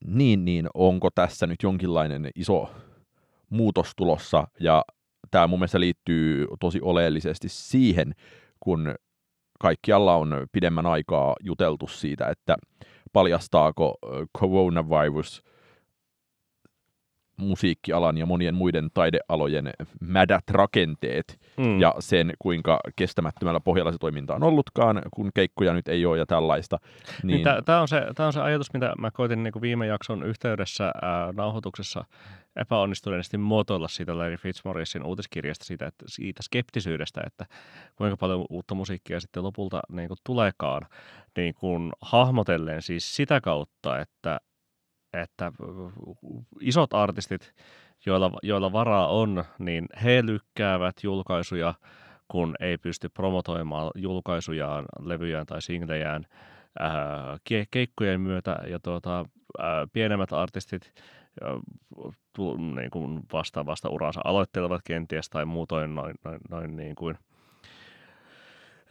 niin, 0.06 0.44
niin 0.44 0.68
onko 0.74 1.08
tässä 1.14 1.46
nyt 1.46 1.62
jonkinlainen 1.62 2.30
iso 2.34 2.70
muutos 3.50 3.92
tulossa, 3.96 4.48
ja 4.60 4.84
tämä 5.30 5.46
mun 5.46 5.58
mielestä 5.58 5.80
liittyy 5.80 6.46
tosi 6.60 6.80
oleellisesti 6.82 7.48
siihen, 7.48 8.14
kun 8.60 8.94
kaikkialla 9.60 10.16
on 10.16 10.46
pidemmän 10.52 10.86
aikaa 10.86 11.36
juteltu 11.40 11.86
siitä, 11.86 12.28
että 12.28 12.56
paljastaako 13.12 13.98
coronavirus 14.38 15.42
musiikkialan 17.40 18.18
ja 18.18 18.26
monien 18.26 18.54
muiden 18.54 18.88
taidealojen 18.94 19.70
mädät 20.00 20.50
rakenteet 20.50 21.40
mm. 21.56 21.80
ja 21.80 21.94
sen, 21.98 22.32
kuinka 22.38 22.80
kestämättömällä 22.96 23.60
pohjalla 23.60 23.92
se 23.92 23.98
toiminta 23.98 24.34
on 24.34 24.42
ollutkaan, 24.42 25.02
kun 25.10 25.30
keikkoja 25.34 25.74
nyt 25.74 25.88
ei 25.88 26.06
ole 26.06 26.18
ja 26.18 26.26
tällaista. 26.26 26.78
Niin... 27.22 27.44
niin 27.44 27.64
Tämä 27.64 27.80
on, 27.80 27.88
se, 27.88 28.06
on 28.18 28.32
se 28.32 28.40
ajatus, 28.40 28.72
mitä 28.72 28.92
mä 28.98 29.10
koitin 29.10 29.42
niin 29.42 29.52
kuin 29.52 29.62
viime 29.62 29.86
jakson 29.86 30.22
yhteydessä 30.22 30.84
ää, 31.02 31.32
nauhoituksessa 31.32 32.04
epäonnistuneesti 32.56 33.38
muotoilla 33.38 33.88
siitä 33.88 34.18
Larry 34.18 34.36
Fitzmauricein 34.36 35.04
uutiskirjasta 35.04 35.64
siitä, 35.64 35.86
että, 35.86 36.04
siitä 36.08 36.42
skeptisyydestä, 36.42 37.20
että 37.26 37.46
kuinka 37.96 38.16
paljon 38.16 38.46
uutta 38.50 38.74
musiikkia 38.74 39.20
sitten 39.20 39.42
lopulta 39.42 39.80
niin 39.92 40.08
kuin 40.08 40.18
tuleekaan, 40.24 40.86
niin 41.36 41.54
kuin 41.54 41.92
hahmotellen 42.00 42.82
siis 42.82 43.16
sitä 43.16 43.40
kautta, 43.40 44.00
että 44.00 44.40
että 45.12 45.52
isot 46.60 46.94
artistit, 46.94 47.54
joilla, 48.06 48.30
joilla 48.42 48.72
varaa 48.72 49.06
on, 49.06 49.44
niin 49.58 49.86
he 50.04 50.26
lykkäävät 50.26 50.96
julkaisuja, 51.02 51.74
kun 52.28 52.54
ei 52.60 52.78
pysty 52.78 53.08
promotoimaan 53.08 53.90
julkaisujaan, 53.94 54.84
levyjään 55.00 55.46
tai 55.46 55.62
singlejään 55.62 56.24
ää, 56.78 57.36
ke- 57.36 57.66
keikkojen 57.70 58.20
myötä. 58.20 58.56
Ja 58.66 58.80
tuota, 58.80 59.24
ää, 59.58 59.86
pienemmät 59.92 60.32
artistit 60.32 60.92
ää, 61.42 61.50
tu, 62.32 62.56
niin 62.56 62.90
kuin 62.90 63.20
vasta, 63.32 63.66
vasta 63.66 63.88
uransa 63.88 64.20
aloittelevat 64.24 64.82
kenties 64.84 65.30
tai 65.30 65.44
muutoin 65.44 65.94
noin, 65.94 66.14
noin, 66.24 66.40
noin 66.50 66.76
niin 66.76 66.94
kuin– 66.94 67.18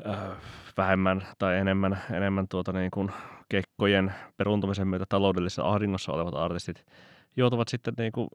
äh, 0.08 0.38
vähemmän 0.78 1.28
tai 1.38 1.58
enemmän, 1.58 2.02
enemmän 2.12 2.48
tuota 2.48 2.72
niin 2.72 2.92
kuin 2.92 3.12
kekkojen 3.80 4.14
peruntumisen 4.38 4.88
myötä 4.88 5.06
taloudellisessa 5.10 5.64
ahdingossa 5.64 6.12
olevat 6.12 6.34
artistit 6.34 6.86
joutuvat 7.36 7.68
sitten 7.68 7.94
niin 7.98 8.12
kuin 8.12 8.30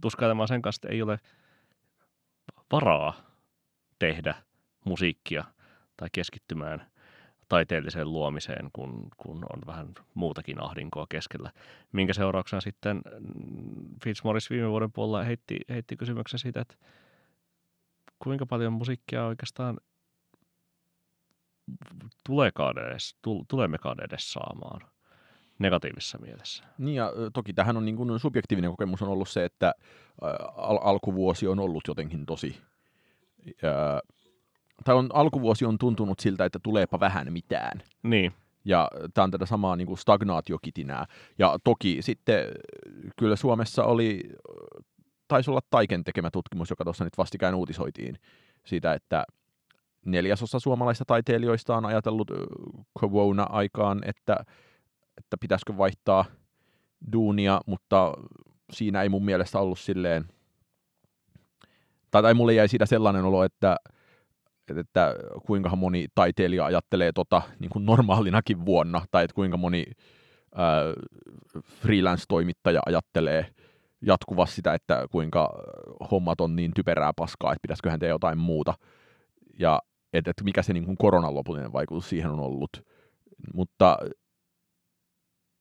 tuskailemaan 0.00 0.48
sen 0.48 0.62
kanssa, 0.62 0.78
että 0.78 0.94
ei 0.94 1.02
ole 1.02 1.18
varaa 2.72 3.14
tehdä 3.98 4.34
musiikkia 4.84 5.44
tai 5.96 6.08
keskittymään 6.12 6.86
taiteelliseen 7.48 8.12
luomiseen, 8.12 8.70
kun, 8.72 9.08
kun 9.16 9.36
on 9.36 9.60
vähän 9.66 9.88
muutakin 10.14 10.62
ahdinkoa 10.62 11.06
keskellä. 11.08 11.50
Minkä 11.92 12.12
seurauksena 12.12 12.60
sitten 12.60 13.02
Fitzmaurice 14.04 14.54
viime 14.54 14.70
vuoden 14.70 14.92
puolella 14.92 15.24
heitti, 15.24 15.60
heitti 15.68 15.96
kysymyksen 15.96 16.38
siitä, 16.38 16.60
että 16.60 16.74
kuinka 18.18 18.46
paljon 18.46 18.72
musiikkia 18.72 19.24
oikeastaan 19.24 19.78
tulekaan 22.26 22.78
edes, 22.78 23.16
tulemmekaan 23.48 23.96
edes 24.00 24.32
saamaan 24.32 24.80
negatiivisessa 25.58 26.18
mielessä. 26.18 26.64
Niin 26.78 26.96
ja 26.96 27.12
toki 27.32 27.52
tähän 27.52 27.76
on 27.76 27.84
niin 27.84 27.96
kuin 27.96 28.20
subjektiivinen 28.20 28.70
kokemus 28.70 29.02
on 29.02 29.08
ollut 29.08 29.28
se, 29.28 29.44
että 29.44 29.74
al- 30.56 30.78
alkuvuosi 30.82 31.46
on 31.46 31.60
ollut 31.60 31.82
jotenkin 31.88 32.26
tosi, 32.26 32.56
ää, 33.62 34.00
tai 34.84 34.94
on, 34.94 35.08
alkuvuosi 35.12 35.64
on 35.64 35.78
tuntunut 35.78 36.20
siltä, 36.20 36.44
että 36.44 36.58
tuleepa 36.62 37.00
vähän 37.00 37.32
mitään. 37.32 37.82
Niin. 38.02 38.32
Ja 38.64 38.90
tämä 39.14 39.22
on 39.22 39.30
tätä 39.30 39.46
samaa 39.46 39.76
niin 39.76 39.86
kuin 39.86 39.98
stagnaatiokitinää. 39.98 41.06
Ja 41.38 41.58
toki 41.64 42.02
sitten 42.02 42.44
kyllä 43.18 43.36
Suomessa 43.36 43.84
oli, 43.84 44.20
taisi 45.28 45.50
olla 45.50 45.60
Taiken 45.70 46.04
tekemä 46.04 46.30
tutkimus, 46.30 46.70
joka 46.70 46.84
tuossa 46.84 47.04
nyt 47.04 47.18
vastikään 47.18 47.54
uutisoitiin 47.54 48.18
siitä, 48.64 48.94
että 48.94 49.24
neljäsosa 50.06 50.60
suomalaisista 50.60 51.04
taiteilijoista 51.04 51.76
on 51.76 51.86
ajatellut 51.86 52.30
corona-aikaan, 53.00 54.00
että, 54.06 54.36
että 55.18 55.36
pitäisikö 55.40 55.76
vaihtaa 55.76 56.24
duunia, 57.12 57.60
mutta 57.66 58.12
siinä 58.72 59.02
ei 59.02 59.08
mun 59.08 59.24
mielestä 59.24 59.58
ollut 59.58 59.78
silleen, 59.78 60.24
tai, 62.10 62.22
tai 62.22 62.34
mulle 62.34 62.54
jäi 62.54 62.68
siitä 62.68 62.86
sellainen 62.86 63.24
olo, 63.24 63.44
että, 63.44 63.76
että 64.76 65.14
kuinka 65.46 65.76
moni 65.76 66.06
taiteilija 66.14 66.64
ajattelee 66.64 67.12
tota 67.12 67.42
niin 67.58 67.70
kuin 67.70 67.86
normaalinakin 67.86 68.66
vuonna, 68.66 69.02
tai 69.10 69.24
että 69.24 69.34
kuinka 69.34 69.56
moni 69.56 69.84
ää, 70.54 70.82
freelance-toimittaja 71.62 72.80
ajattelee 72.86 73.46
jatkuvasti 74.06 74.56
sitä, 74.56 74.74
että 74.74 75.06
kuinka 75.10 75.62
hommat 76.10 76.40
on 76.40 76.56
niin 76.56 76.70
typerää 76.74 77.12
paskaa, 77.16 77.52
että 77.52 77.62
pitäisiköhän 77.62 78.00
tehdä 78.00 78.14
jotain 78.14 78.38
muuta. 78.38 78.74
Ja 79.58 79.80
että, 80.14 80.30
että 80.30 80.44
mikä 80.44 80.62
se 80.62 80.72
niin 80.72 80.84
kuin 80.84 80.96
koronan 80.96 81.34
lopullinen 81.34 81.72
vaikutus 81.72 82.08
siihen 82.08 82.30
on 82.30 82.40
ollut. 82.40 82.70
Mutta 83.54 83.98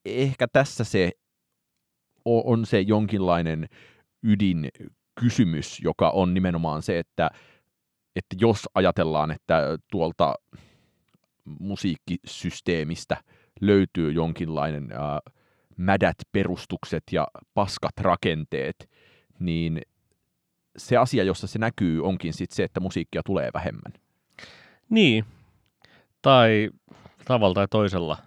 ehkä 0.06 0.48
tässä 0.48 0.84
se 0.84 1.12
on 2.26 2.66
se 2.66 2.82
jonkinlainen 2.82 3.68
ydinkysymys, 4.24 5.80
joka 5.84 6.10
on 6.10 6.34
nimenomaan 6.34 6.82
se, 6.82 7.00
että, 7.00 7.30
että 8.16 8.36
jos 8.40 8.70
ajatellaan, 8.76 9.32
että 9.32 9.78
tuolta 9.92 10.36
musiikkisysteemistä 11.60 13.18
löytyy 13.62 14.12
jonkinlainen 14.12 14.92
äh, 14.92 15.34
mädät 15.78 16.16
perustukset 16.32 17.04
ja 17.12 17.28
paskat 17.54 17.98
rakenteet, 18.02 18.90
niin 19.40 19.82
se 20.78 20.98
asia, 20.98 21.24
jossa 21.24 21.48
se 21.48 21.60
näkyy, 21.60 22.04
onkin 22.06 22.34
sitten 22.34 22.56
se, 22.56 22.64
että 22.64 22.80
musiikkia 22.80 23.22
tulee 23.26 23.50
vähemmän. 23.54 24.03
Niin, 24.94 25.26
tai 26.22 26.70
tavalla 27.26 27.54
tai 27.54 27.68
toisella 27.70 28.18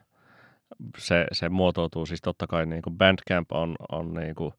se, 0.98 1.26
se 1.32 1.48
muotoutuu. 1.48 2.06
Siis 2.06 2.20
totta 2.22 2.46
kai 2.46 2.66
niin 2.66 2.82
kuin 2.82 2.98
Bandcamp 2.98 3.52
on, 3.52 3.76
on 3.92 4.14
niin 4.14 4.34
kuin 4.34 4.52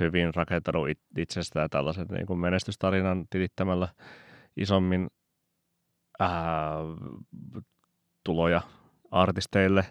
hyvin 0.00 0.34
rakentanut 0.34 0.88
itsestään 1.18 1.70
tällaisen 1.70 2.06
niin 2.06 2.26
kuin 2.26 2.38
menestystarinan 2.38 3.26
tilittämällä 3.30 3.88
isommin 4.56 5.08
ää, 6.18 6.74
tuloja 8.24 8.60
artisteille 9.10 9.84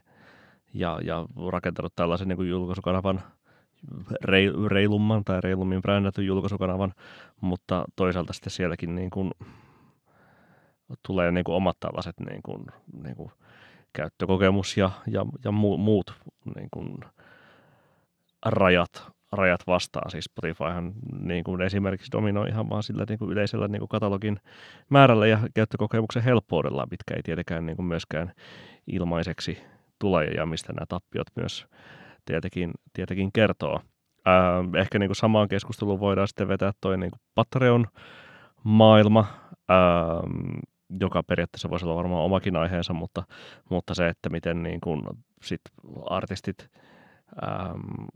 ja, 0.73 0.99
ja 1.03 1.25
rakentanut 1.51 1.95
tällaisen 1.95 2.27
niin 2.27 2.37
kuin 2.37 2.49
julkaisukanavan 2.49 3.21
reilumman 4.67 5.23
tai 5.23 5.41
reilummin 5.41 5.81
brändätyn 5.81 6.25
julkaisukanavan, 6.25 6.93
mutta 7.41 7.85
toisaalta 7.95 8.33
sitten 8.33 8.51
sielläkin 8.51 8.95
niin 8.95 9.09
kuin 9.09 9.31
tulee 11.07 11.31
niin 11.31 11.43
kuin 11.43 11.55
omat 11.55 11.77
tällaiset 11.79 12.15
niin 12.29 12.41
kuin, 12.43 12.65
niin 13.03 13.15
kuin 13.15 13.31
käyttökokemus 13.93 14.77
ja, 14.77 14.91
ja, 15.07 15.25
ja 15.43 15.51
muut 15.51 16.13
niin 16.55 16.69
kuin 16.73 16.97
rajat, 18.45 19.11
rajat 19.31 19.67
vastaan. 19.67 20.11
Siis 20.11 20.25
Spotifyhan 20.25 20.93
niin 21.19 21.43
kuin 21.43 21.61
esimerkiksi 21.61 22.11
dominoi 22.11 22.49
ihan 22.49 22.69
vaan 22.69 22.83
sillä 22.83 23.05
niin 23.09 23.19
kuin 23.19 23.31
yleisellä 23.31 23.67
niin 23.67 23.79
kuin 23.79 23.89
katalogin 23.89 24.39
määrällä 24.89 25.27
ja 25.27 25.39
käyttökokemuksen 25.53 26.23
helppoudella, 26.23 26.87
mitkä 26.91 27.13
ei 27.15 27.23
tietenkään 27.23 27.65
niin 27.65 27.75
kuin 27.75 27.85
myöskään 27.85 28.31
ilmaiseksi 28.87 29.57
tule 29.99 30.25
ja 30.25 30.45
mistä 30.45 30.73
nämä 30.73 30.85
tappiot 30.89 31.27
myös 31.35 31.65
tietenkin, 32.25 32.71
tietenkin 32.93 33.31
kertoo. 33.33 33.79
Ää, 34.25 34.63
ehkä 34.77 34.99
niin 34.99 35.09
kuin 35.09 35.15
samaan 35.15 35.47
keskusteluun 35.47 35.99
voidaan 35.99 36.27
sitten 36.27 36.47
vetää 36.47 36.71
toi 36.81 36.97
niin 36.97 37.11
Patreon-maailma, 37.35 39.25
ää, 39.69 39.77
joka 40.99 41.23
periaatteessa 41.23 41.69
voisi 41.69 41.85
olla 41.85 41.95
varmaan 41.95 42.23
omakin 42.23 42.55
aiheensa, 42.55 42.93
mutta, 42.93 43.23
mutta 43.69 43.93
se, 43.93 44.07
että 44.07 44.29
miten 44.29 44.63
niin 44.63 44.81
kuin 44.81 45.01
sit 45.43 45.61
artistit 46.09 46.69
äm, 47.43 48.07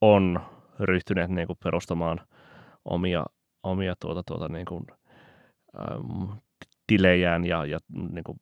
on 0.00 0.40
ryhtyneet 0.80 1.30
niin 1.30 1.46
kuin 1.46 1.58
perustamaan 1.64 2.20
omia, 2.84 3.24
omia 3.62 3.94
tuota, 4.00 4.22
tuota, 4.26 4.48
niin 4.48 4.66
kuin, 4.66 4.86
äm, 5.80 6.28
tilejään 6.86 7.44
ja, 7.44 7.64
ja 7.66 7.78
niin 8.12 8.24
kuin 8.24 8.38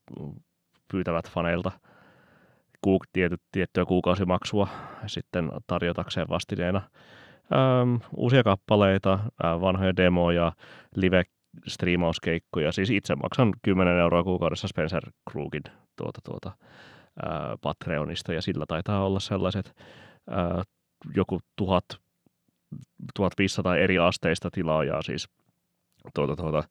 pyytävät 0.93 1.31
faneilta 1.31 1.71
ku, 2.81 2.99
tiety, 3.13 3.37
tiettyä 3.53 3.85
kuukausimaksua 3.85 4.69
sitten 5.07 5.51
tarjotakseen 5.67 6.29
vastineena. 6.29 6.83
Äm, 7.53 8.01
uusia 8.17 8.43
kappaleita, 8.43 9.19
vanhoja 9.61 9.97
demoja, 9.97 10.53
live 10.97 11.25
striimauskeikkoja. 11.67 12.73
Siis 12.73 12.91
itse 12.91 13.15
maksan 13.15 13.53
10 13.63 13.99
euroa 13.99 14.25
kuukaudessa 14.25 14.69
Spencer 14.69 15.11
Krugin 15.31 15.63
tuota, 15.97 16.21
tuota, 16.25 16.53
ää, 17.23 17.57
Patreonista 17.63 18.33
ja 18.33 18.43
sillä 18.43 18.65
taitaa 18.69 19.07
olla 19.07 19.21
sellaiset 19.21 19.77
ää, 20.31 20.63
joku 21.17 21.41
tuhat, 21.57 21.85
1500 23.15 23.77
eri 23.77 23.99
asteista 23.99 24.51
tilaajaa 24.51 25.03
siis 25.03 25.29
tuota, 26.15 26.37
tuota, 26.37 26.63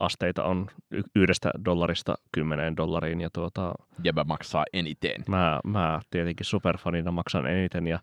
asteita 0.00 0.44
on 0.44 0.66
yhdestä 1.14 1.50
dollarista 1.64 2.14
kymmeneen 2.32 2.76
dollariin. 2.76 3.20
Ja 3.20 3.30
tuota, 3.32 3.74
Jäbä 4.04 4.24
maksaa 4.24 4.64
eniten. 4.72 5.24
Mä, 5.28 5.60
mä 5.64 6.00
tietenkin 6.10 6.46
superfanina 6.46 7.10
maksan 7.10 7.46
eniten 7.46 7.86
ja 7.86 7.98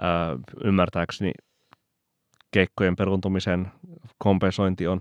ää, 0.00 0.36
ymmärtääkseni 0.64 1.32
keikkojen 2.50 2.96
peruntumisen 2.96 3.72
kompensointi 4.18 4.86
on 4.86 5.00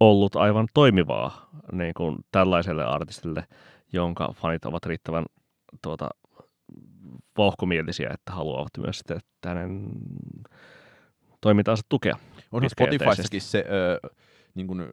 ollut 0.00 0.36
aivan 0.36 0.68
toimivaa 0.74 1.50
niin 1.72 1.94
kuin 1.94 2.16
tällaiselle 2.32 2.84
artistille, 2.84 3.46
jonka 3.92 4.32
fanit 4.32 4.64
ovat 4.64 4.86
riittävän 4.86 5.24
tuota, 5.82 6.08
vauhkomielisiä, 7.38 8.10
että 8.14 8.32
haluavat 8.32 8.70
myös 8.78 8.98
sitten 8.98 9.20
hänen 9.44 9.88
toimintaansa 11.40 11.82
tukea. 11.88 12.16
On 12.52 12.70
Spotifyssakin 12.70 13.40
se 13.40 13.64
ö, 13.68 14.08
niin 14.54 14.66
kuin 14.66 14.86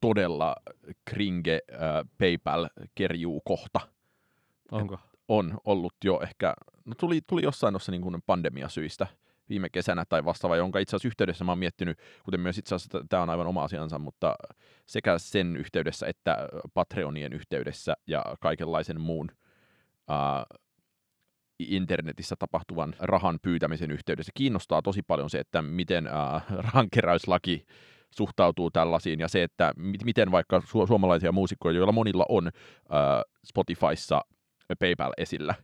todella 0.00 0.56
kringe 1.04 1.60
ö, 1.70 1.76
PayPal-kerjuu 2.18 3.40
kohta. 3.44 3.80
Onko? 4.70 4.94
Et 4.94 5.00
on 5.28 5.58
ollut 5.64 5.94
jo 6.04 6.20
ehkä, 6.22 6.54
no 6.84 6.94
tuli, 6.94 7.20
tuli 7.26 7.42
jossain 7.42 7.72
noissa 7.72 7.92
niin 7.92 8.22
pandemiasyistä 8.26 9.06
viime 9.48 9.68
kesänä 9.68 10.04
tai 10.08 10.24
vastaava, 10.24 10.56
jonka 10.56 10.78
itse 10.78 10.96
asiassa 10.96 11.08
yhteydessä 11.08 11.44
mä 11.44 11.52
oon 11.52 11.58
miettinyt, 11.58 11.98
kuten 12.24 12.40
myös 12.40 12.58
itse 12.58 12.74
asiassa 12.74 13.04
tämä 13.08 13.22
on 13.22 13.30
aivan 13.30 13.46
oma 13.46 13.64
asiansa, 13.64 13.98
mutta 13.98 14.34
sekä 14.86 15.18
sen 15.18 15.56
yhteydessä 15.56 16.06
että 16.06 16.48
Patreonien 16.74 17.32
yhteydessä 17.32 17.94
ja 18.06 18.24
kaikenlaisen 18.40 19.00
muun 19.00 19.30
uh, 20.10 20.58
internetissä 21.58 22.36
tapahtuvan 22.38 22.94
rahan 22.98 23.38
pyytämisen 23.42 23.90
yhteydessä 23.90 24.32
kiinnostaa 24.34 24.82
tosi 24.82 25.02
paljon 25.02 25.30
se, 25.30 25.38
että 25.38 25.62
miten 25.62 26.06
uh, 26.06 26.42
rahankeräyslaki 26.72 27.66
suhtautuu 28.10 28.70
tällaisiin 28.70 29.20
ja 29.20 29.28
se, 29.28 29.42
että 29.42 29.72
miten 30.04 30.30
vaikka 30.30 30.58
su- 30.58 30.86
suomalaisia 30.86 31.32
muusikkoja, 31.32 31.76
joilla 31.76 31.92
monilla 31.92 32.26
on 32.28 32.46
uh, 32.46 32.52
Spotifyssa 33.44 34.20
PayPal 34.78 35.12
esillä, 35.16 35.54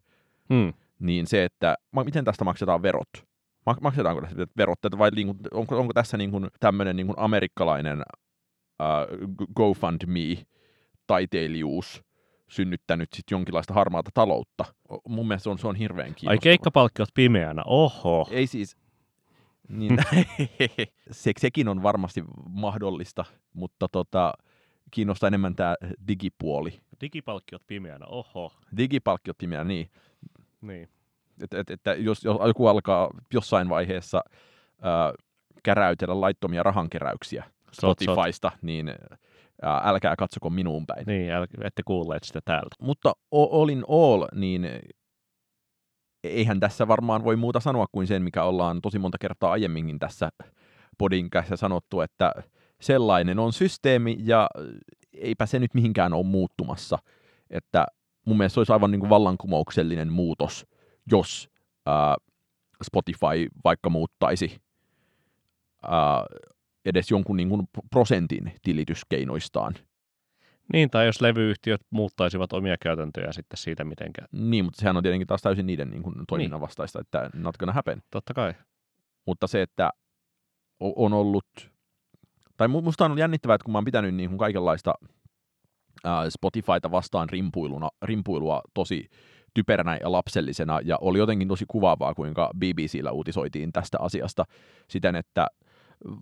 hmm. 0.48 0.72
niin 0.98 1.26
se, 1.26 1.44
että 1.44 1.76
miten 2.04 2.24
tästä 2.24 2.44
maksetaan 2.44 2.82
verot, 2.82 3.31
maksetaanko 3.80 4.20
tästä 4.20 4.46
verot, 4.56 4.78
vai 4.98 5.10
niin 5.10 5.26
kuin, 5.26 5.38
onko, 5.52 5.78
onko 5.78 5.92
tässä 5.92 6.16
niin 6.16 6.30
kuin 6.30 6.48
tämmöinen 6.60 6.96
niin 6.96 7.06
kuin 7.06 7.18
amerikkalainen 7.18 7.98
uh, 7.98 8.04
GoFundMe-taiteilijuus 9.54 12.02
synnyttänyt 12.48 13.12
sit 13.12 13.24
jonkinlaista 13.30 13.74
harmaata 13.74 14.10
taloutta. 14.14 14.64
Mun 15.08 15.28
mielestä 15.28 15.44
se 15.44 15.50
on, 15.50 15.58
se 15.58 15.66
on 15.66 15.76
hirveän 15.76 16.06
kiinnostavaa. 16.06 16.32
Ai 16.32 16.38
keikkapalkkiot 16.38 17.08
pimeänä, 17.14 17.62
oho. 17.66 18.28
Ei 18.30 18.46
siis, 18.46 18.76
niin, 19.68 19.98
se, 21.10 21.32
sekin 21.38 21.68
on 21.68 21.82
varmasti 21.82 22.24
mahdollista, 22.48 23.24
mutta 23.52 23.88
tota, 23.92 24.32
kiinnostaa 24.90 25.28
enemmän 25.28 25.54
tämä 25.54 25.74
digipuoli. 26.08 26.80
Digipalkkiot 27.00 27.62
pimeänä, 27.66 28.06
oho. 28.06 28.52
Digipalkkiot 28.76 29.38
pimeänä, 29.38 29.64
niin. 29.64 29.90
Niin 30.60 30.88
että, 31.42 31.60
että, 31.60 31.74
että 31.74 31.94
jos, 31.94 32.24
jos 32.24 32.36
joku 32.46 32.66
alkaa 32.66 33.10
jossain 33.34 33.68
vaiheessa 33.68 34.20
ää, 34.82 35.12
käräytellä 35.62 36.20
laittomia 36.20 36.62
rahankeräyksiä 36.62 37.44
Spotifysta, 37.72 38.48
sot, 38.48 38.54
sot. 38.54 38.62
niin 38.62 38.88
ää, 39.62 39.80
älkää 39.84 40.16
katsoko 40.16 40.50
minuun 40.50 40.86
päin. 40.86 41.06
Niin, 41.06 41.32
äl, 41.32 41.46
ette 41.62 41.82
kuulleet 41.84 42.24
sitä 42.24 42.40
täältä. 42.44 42.76
Mutta 42.80 43.12
all 43.32 43.68
in 43.68 43.84
all, 43.88 44.26
niin 44.34 44.68
eihän 46.24 46.60
tässä 46.60 46.88
varmaan 46.88 47.24
voi 47.24 47.36
muuta 47.36 47.60
sanoa 47.60 47.86
kuin 47.92 48.06
sen, 48.06 48.22
mikä 48.22 48.44
ollaan 48.44 48.82
tosi 48.82 48.98
monta 48.98 49.18
kertaa 49.18 49.52
aiemminkin 49.52 49.98
tässä 49.98 50.30
podin 50.98 51.30
kanssa 51.30 51.56
sanottu, 51.56 52.00
että 52.00 52.32
sellainen 52.80 53.38
on 53.38 53.52
systeemi 53.52 54.16
ja 54.18 54.48
eipä 55.12 55.46
se 55.46 55.58
nyt 55.58 55.74
mihinkään 55.74 56.12
ole 56.12 56.26
muuttumassa. 56.26 56.98
Että 57.50 57.86
mun 58.26 58.36
mielestä 58.36 58.54
se 58.54 58.60
olisi 58.60 58.72
aivan 58.72 58.90
niin 58.90 59.00
kuin 59.00 59.10
vallankumouksellinen 59.10 60.12
muutos, 60.12 60.66
jos 61.10 61.48
ää, 61.86 62.16
Spotify 62.84 63.48
vaikka 63.64 63.90
muuttaisi 63.90 64.60
ää, 65.82 66.24
edes 66.84 67.10
jonkun 67.10 67.36
niin 67.36 67.48
kuin 67.48 67.68
prosentin 67.90 68.52
tilityskeinoistaan. 68.62 69.74
Niin, 70.72 70.90
tai 70.90 71.06
jos 71.06 71.20
levyyhtiöt 71.20 71.80
muuttaisivat 71.90 72.52
omia 72.52 72.76
käytäntöjä 72.80 73.32
sitten 73.32 73.56
siitä 73.56 73.84
mitenkä. 73.84 74.22
Niin, 74.32 74.64
mutta 74.64 74.80
sehän 74.80 74.96
on 74.96 75.02
tietenkin 75.02 75.26
taas 75.26 75.42
täysin 75.42 75.66
niiden 75.66 75.90
niin 75.90 76.02
kuin, 76.02 76.14
toiminnan 76.28 76.56
niin. 76.56 76.62
vastaista, 76.62 77.00
että 77.00 77.30
not 77.34 77.56
gonna 77.56 77.72
happen. 77.72 78.02
Totta 78.10 78.34
kai. 78.34 78.54
Mutta 79.26 79.46
se, 79.46 79.62
että 79.62 79.90
on 80.80 81.12
ollut, 81.12 81.70
tai 82.56 82.68
musta 82.68 83.04
on 83.04 83.10
ollut 83.10 83.20
jännittävää, 83.20 83.54
että 83.54 83.64
kun 83.64 83.72
mä 83.72 83.78
oon 83.78 83.84
pitänyt 83.84 84.14
niin 84.14 84.30
kuin 84.30 84.38
kaikenlaista 84.38 84.94
Spotifyta 86.28 86.90
vastaan 86.90 87.28
rimpuiluna, 87.28 87.88
rimpuilua 88.02 88.60
tosi 88.74 89.08
typeränä 89.54 89.98
ja 90.00 90.12
lapsellisena, 90.12 90.80
ja 90.84 90.98
oli 91.00 91.18
jotenkin 91.18 91.48
tosi 91.48 91.64
kuvaavaa, 91.68 92.14
kuinka 92.14 92.50
BBCllä 92.58 93.10
uutisoitiin 93.10 93.72
tästä 93.72 93.98
asiasta 94.00 94.44
siten, 94.88 95.16
että 95.16 95.46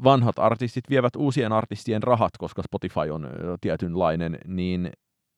vanhat 0.04 0.38
artistit 0.38 0.90
vievät 0.90 1.16
uusien 1.16 1.52
artistien 1.52 2.02
rahat, 2.02 2.32
koska 2.38 2.62
Spotify 2.62 3.10
on 3.10 3.28
tietynlainen, 3.60 4.38
niin 4.46 4.92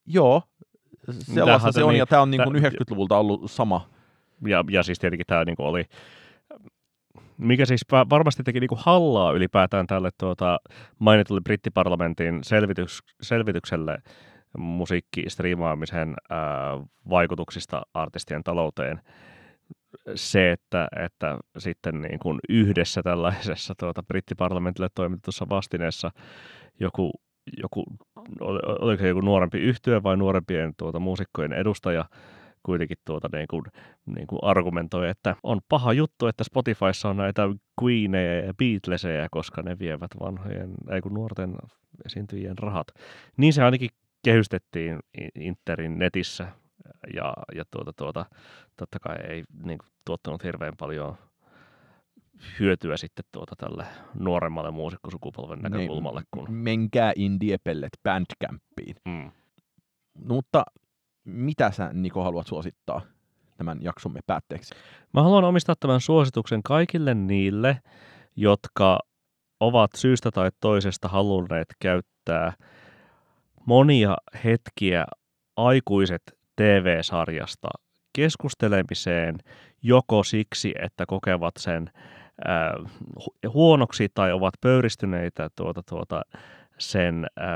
joo, 0.06 0.42
sellaista 1.10 1.72
se 1.72 1.84
on, 1.84 1.92
niin, 1.92 1.98
ja 1.98 2.06
tämä 2.06 2.22
on 2.22 2.30
niin 2.30 2.44
kuin 2.44 2.56
90-luvulta 2.56 3.18
ollut 3.18 3.50
sama. 3.50 3.88
Ja, 4.46 4.64
ja 4.70 4.82
siis 4.82 4.98
tietenkin 4.98 5.26
tämä 5.26 5.44
niin 5.44 5.56
kuin 5.56 5.66
oli, 5.66 5.84
mikä 7.38 7.66
siis 7.66 7.80
varmasti 8.10 8.42
teki 8.42 8.60
niin 8.60 8.68
kuin 8.68 8.80
hallaa 8.82 9.32
ylipäätään 9.32 9.86
tälle 9.86 10.10
tuota, 10.18 10.58
mainitulle 10.98 11.40
brittiparlamentin 11.40 12.44
selvitys, 12.44 12.98
selvitykselle, 13.22 13.98
musiikkistriimaamisen 14.58 16.14
vaikutuksista 17.10 17.82
artistien 17.94 18.44
talouteen 18.44 19.00
se, 20.14 20.52
että, 20.52 20.88
että 21.04 21.38
sitten 21.58 22.02
niin 22.02 22.18
kuin 22.18 22.38
yhdessä 22.48 23.02
tällaisessa 23.02 23.74
tuota, 23.78 24.02
brittiparlamentille 24.02 24.88
toimitetussa 24.94 25.46
vastineessa 25.48 26.10
joku, 26.80 27.10
joku, 27.62 27.84
oliko 28.80 29.00
se 29.00 29.08
joku 29.08 29.20
nuorempi 29.20 29.58
yhtyö 29.58 30.02
vai 30.02 30.16
nuorempien 30.16 30.72
tuota, 30.76 30.98
muusikkojen 30.98 31.52
edustaja 31.52 32.04
kuitenkin 32.62 32.96
tuota, 33.04 33.28
niin 33.32 33.48
kuin, 33.48 33.62
niin 34.16 34.26
kuin 34.26 34.38
argumentoi, 34.42 35.08
että 35.08 35.36
on 35.42 35.60
paha 35.68 35.92
juttu, 35.92 36.26
että 36.26 36.44
Spotifyssa 36.44 37.08
on 37.08 37.16
näitä 37.16 37.42
Queeneja 37.82 38.46
ja 38.46 38.54
Beatleseja, 38.54 39.28
koska 39.30 39.62
ne 39.62 39.78
vievät 39.78 40.10
vanhojen, 40.20 40.74
ei 40.90 41.00
kun 41.00 41.14
nuorten 41.14 41.54
esiintyjien 42.06 42.58
rahat. 42.58 42.86
Niin 43.36 43.52
se 43.52 43.62
ainakin 43.62 43.90
kehystettiin 44.24 44.98
Interin 45.34 45.98
netissä 45.98 46.48
ja, 47.14 47.34
ja 47.54 47.64
tuota, 47.70 47.92
tuota, 47.92 48.26
totta 48.76 48.98
kai 48.98 49.16
ei 49.16 49.44
niin 49.64 49.78
kuin, 49.78 49.88
tuottanut 50.04 50.44
hirveän 50.44 50.76
paljon 50.78 51.16
hyötyä 52.60 52.96
sitten 52.96 53.24
tuota 53.32 53.56
tälle 53.56 53.86
nuoremmalle 54.14 54.70
muusikkosukupolven 54.70 55.58
niin, 55.58 55.72
näkökulmalle. 55.72 56.22
Kun... 56.30 56.52
Menkää 56.52 57.12
Indiepellet 57.16 57.92
Bandcampiin. 58.02 58.96
Mm. 59.04 59.30
No, 60.14 60.34
mutta 60.34 60.64
mitä 61.24 61.70
sä 61.70 61.90
Niko 61.92 62.24
haluat 62.24 62.46
suosittaa 62.46 63.00
tämän 63.56 63.78
jaksomme 63.82 64.20
päätteeksi? 64.26 64.74
Mä 65.14 65.22
haluan 65.22 65.44
omistaa 65.44 65.74
tämän 65.80 66.00
suosituksen 66.00 66.62
kaikille 66.62 67.14
niille, 67.14 67.80
jotka 68.36 68.98
ovat 69.60 69.90
syystä 69.96 70.30
tai 70.30 70.50
toisesta 70.60 71.08
halunneet 71.08 71.68
käyttää– 71.80 72.52
monia 73.66 74.16
hetkiä 74.44 75.04
aikuiset 75.56 76.22
TV-sarjasta 76.56 77.68
keskustelemiseen 78.12 79.38
joko 79.82 80.22
siksi, 80.22 80.74
että 80.82 81.06
kokevat 81.06 81.54
sen 81.58 81.90
äh, 82.48 82.92
huonoksi 83.52 84.08
tai 84.14 84.32
ovat 84.32 84.54
pöyristyneitä 84.60 85.48
tuota, 85.56 85.82
tuota, 85.88 86.22
sen, 86.78 87.26
äh, 87.40 87.48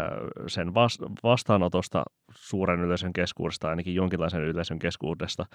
sen 0.46 0.74
vastaanotosta 1.22 2.04
suuren 2.30 2.80
yleisön 2.80 3.12
keskuudesta, 3.12 3.68
ainakin 3.68 3.94
jonkinlaisen 3.94 4.42
yleisön 4.42 4.78
keskuudesta 4.78 5.46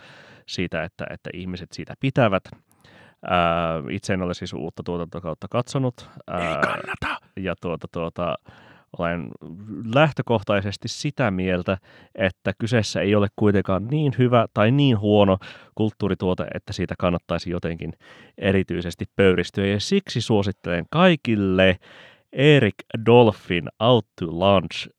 siitä, 0.47 0.83
että, 0.83 1.05
että 1.09 1.29
ihmiset 1.33 1.71
siitä 1.71 1.93
pitävät. 1.99 2.43
Äh, 2.53 3.83
itse 3.89 4.13
en 4.13 4.21
ole 4.21 4.33
siis 4.33 4.53
uutta 4.53 4.83
tuotantokautta 4.83 5.47
katsonut. 5.47 6.09
Ei 6.39 6.55
kannata! 6.61 7.25
Ja 7.35 7.55
tuota, 7.61 7.87
tuota, 7.91 8.35
olen 8.97 9.27
lähtökohtaisesti 9.95 10.87
sitä 10.87 11.31
mieltä, 11.31 11.77
että 12.15 12.53
kyseessä 12.59 13.01
ei 13.01 13.15
ole 13.15 13.27
kuitenkaan 13.35 13.87
niin 13.87 14.13
hyvä 14.17 14.45
tai 14.53 14.71
niin 14.71 14.99
huono 14.99 15.37
kulttuurituote, 15.75 16.45
että 16.53 16.73
siitä 16.73 16.95
kannattaisi 16.99 17.49
jotenkin 17.49 17.93
erityisesti 18.37 19.05
pöyristyä. 19.15 19.65
Ja 19.65 19.79
siksi 19.79 20.21
suosittelen 20.21 20.85
kaikille 20.89 21.77
Eric 22.33 22.75
Dolphin 23.05 23.69
Out 23.79 24.05
to 24.19 24.25
Lunch 24.27 24.89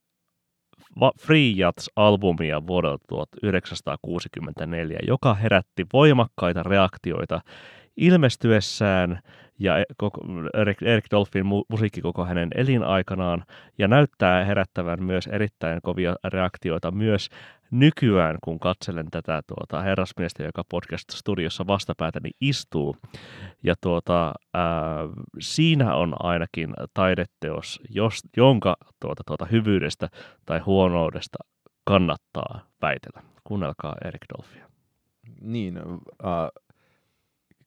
Free 1.20 1.52
Jats-albumia 1.56 2.66
vuodelta 2.66 3.04
1964, 3.08 4.98
joka 5.06 5.34
herätti 5.34 5.86
voimakkaita 5.92 6.62
reaktioita 6.62 7.40
ilmestyessään 7.96 9.20
ja 9.58 9.78
e, 9.78 9.84
Eric 10.84 11.04
Dolphin 11.10 11.44
mu- 11.44 11.64
musiikki 11.68 12.00
koko 12.00 12.24
hänen 12.24 12.48
elinaikanaan 12.54 13.44
ja 13.78 13.88
näyttää 13.88 14.44
herättävän 14.44 15.02
myös 15.02 15.26
erittäin 15.26 15.80
kovia 15.82 16.16
reaktioita 16.24 16.90
myös 16.90 17.28
nykyään, 17.70 18.38
kun 18.44 18.58
katselen 18.58 19.06
tätä 19.10 19.42
tuota, 19.46 19.82
herrasmiestä, 19.82 20.42
joka 20.42 20.62
podcast-studiossa 20.68 21.66
vastapäätäni 21.66 22.30
istuu. 22.40 22.96
Ja 23.62 23.74
tuota, 23.80 24.32
ää, 24.54 24.98
siinä 25.40 25.94
on 25.94 26.14
ainakin 26.18 26.74
taideteos, 26.94 27.80
jos, 27.90 28.20
jonka 28.36 28.76
tuota, 29.00 29.22
tuota, 29.26 29.44
hyvyydestä 29.44 30.08
tai 30.46 30.58
huonoudesta 30.58 31.38
kannattaa 31.84 32.60
väitellä. 32.82 33.22
Kuunnelkaa 33.44 33.96
Erik 34.04 34.22
Dolphia. 34.36 34.68
Niin, 35.40 35.78
äh, 35.78 36.62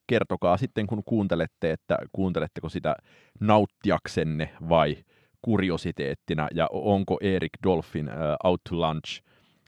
kertokaa 0.08 0.58
sitten, 0.58 0.88
kun 0.88 1.04
kuuntelette, 1.06 1.72
että 1.72 1.98
kuunteletteko 2.12 2.70
sitä 2.70 2.96
nauttiaksenne 3.40 4.50
vai 4.70 4.98
kuriositeettina, 5.42 6.48
ja 6.54 6.68
onko 6.72 7.18
Erik 7.22 7.54
Dolphin 7.64 8.08
uh, 8.08 8.50
Out 8.50 8.62
to 8.70 8.76
Lunch 8.76 9.22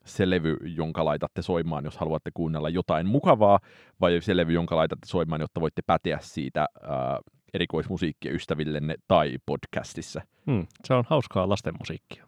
se 0.06 0.30
levy, 0.30 0.58
jonka 0.62 1.06
laitatte 1.06 1.42
soimaan, 1.42 1.86
jos 1.86 1.98
haluatte 1.98 2.32
kuunnella 2.34 2.70
jotain 2.70 3.08
mukavaa, 3.08 3.60
vai 4.02 4.22
se 4.22 4.38
levy, 4.38 4.54
jonka 4.54 4.76
laitatte 4.76 5.08
soimaan, 5.08 5.42
jotta 5.42 5.62
voitte 5.62 5.82
päteä 5.88 6.18
siitä 6.22 6.68
uh, 6.84 7.34
erikoismusiikkia 7.54 8.32
ystävillenne 8.32 8.96
tai 9.08 9.38
podcastissa. 9.46 10.22
Hmm, 10.46 10.68
se 10.84 10.94
on 10.94 11.04
hauskaa 11.08 11.50
lastenmusiikkia. 11.50 12.27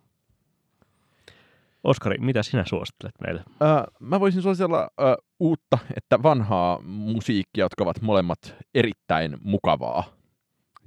Oskari, 1.83 2.17
mitä 2.17 2.43
sinä 2.43 2.63
suosittelet 2.65 3.15
meille? 3.21 3.43
Äh, 3.61 3.83
mä 3.99 4.19
voisin 4.19 4.41
suositella 4.41 4.81
äh, 4.81 5.15
uutta, 5.39 5.77
että 5.97 6.23
vanhaa 6.23 6.81
musiikkia, 6.83 7.65
jotka 7.65 7.83
ovat 7.83 8.01
molemmat 8.01 8.55
erittäin 8.75 9.37
mukavaa. 9.41 10.03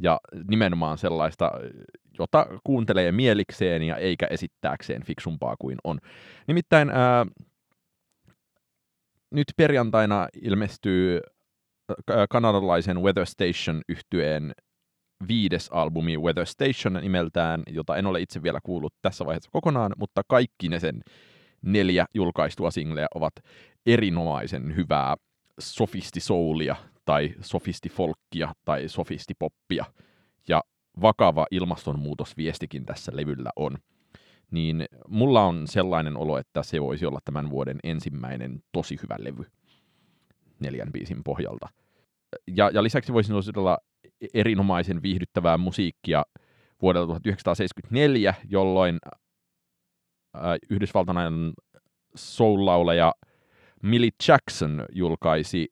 Ja 0.01 0.21
nimenomaan 0.49 0.99
sellaista, 0.99 1.51
jota 2.19 2.47
kuuntelee 2.65 3.13
mielikseen 3.13 3.83
ja 3.83 3.97
eikä 3.97 4.27
esittääkseen 4.27 5.05
fiksumpaa 5.05 5.57
kuin 5.59 5.79
on. 5.85 5.99
Nimittäin 6.47 6.91
äh, 6.91 7.27
nyt 9.31 9.47
perjantaina 9.57 10.29
ilmestyy 10.43 11.21
kanadalaisen 12.31 13.03
Weather 13.03 13.27
Station 13.27 13.83
yhtyeen 13.89 14.53
viides 15.29 15.69
albumi 15.73 16.19
Weather 16.19 16.47
Station 16.47 16.93
nimeltään, 17.03 17.63
jota 17.71 17.97
en 17.97 18.07
ole 18.07 18.21
itse 18.21 18.43
vielä 18.43 18.61
kuullut 18.63 18.95
tässä 19.03 19.27
vaiheessa 19.27 19.51
kokonaan, 19.53 19.93
mutta 19.99 20.23
kaikki 20.29 20.69
ne 20.69 20.81
sen 20.81 21.03
neljä 21.63 22.07
julkaistua 22.15 22.71
singleä 22.71 23.07
ovat 23.15 23.33
erinomaisen 23.87 24.77
hyvää 24.77 25.17
sofistisoulia 25.59 26.77
tai 27.05 27.35
sofistifolkkia 27.41 28.55
tai 28.65 28.89
sofistipoppia. 28.89 29.85
Ja 30.49 30.63
vakava 31.01 31.47
ilmastonmuutosviestikin 31.51 32.87
tässä 32.87 33.13
levyllä 33.15 33.51
on. 33.57 33.79
Niin 34.51 34.85
mulla 35.09 35.45
on 35.45 35.67
sellainen 35.67 36.17
olo, 36.17 36.39
että 36.39 36.63
se 36.63 36.83
voisi 36.83 37.07
olla 37.07 37.19
tämän 37.25 37.51
vuoden 37.51 37.79
ensimmäinen 37.85 38.63
tosi 38.73 38.99
hyvä 39.03 39.17
levy 39.19 39.45
neljän 40.61 40.93
biisin 40.93 41.25
pohjalta. 41.25 41.69
Ja, 42.57 42.71
ja 42.75 42.83
lisäksi 42.83 43.13
voisin 43.13 43.33
suositella 43.33 43.79
erinomaisen 44.35 45.03
viihdyttävää 45.03 45.59
musiikkia 45.59 46.23
vuodelta 46.83 47.07
1974, 47.07 48.35
jolloin 48.49 48.99
yhdysvaltalainen 50.71 51.53
soul-lauleja 52.15 53.13
Millie 53.83 54.11
Jackson 54.29 54.85
julkaisi 54.93 55.69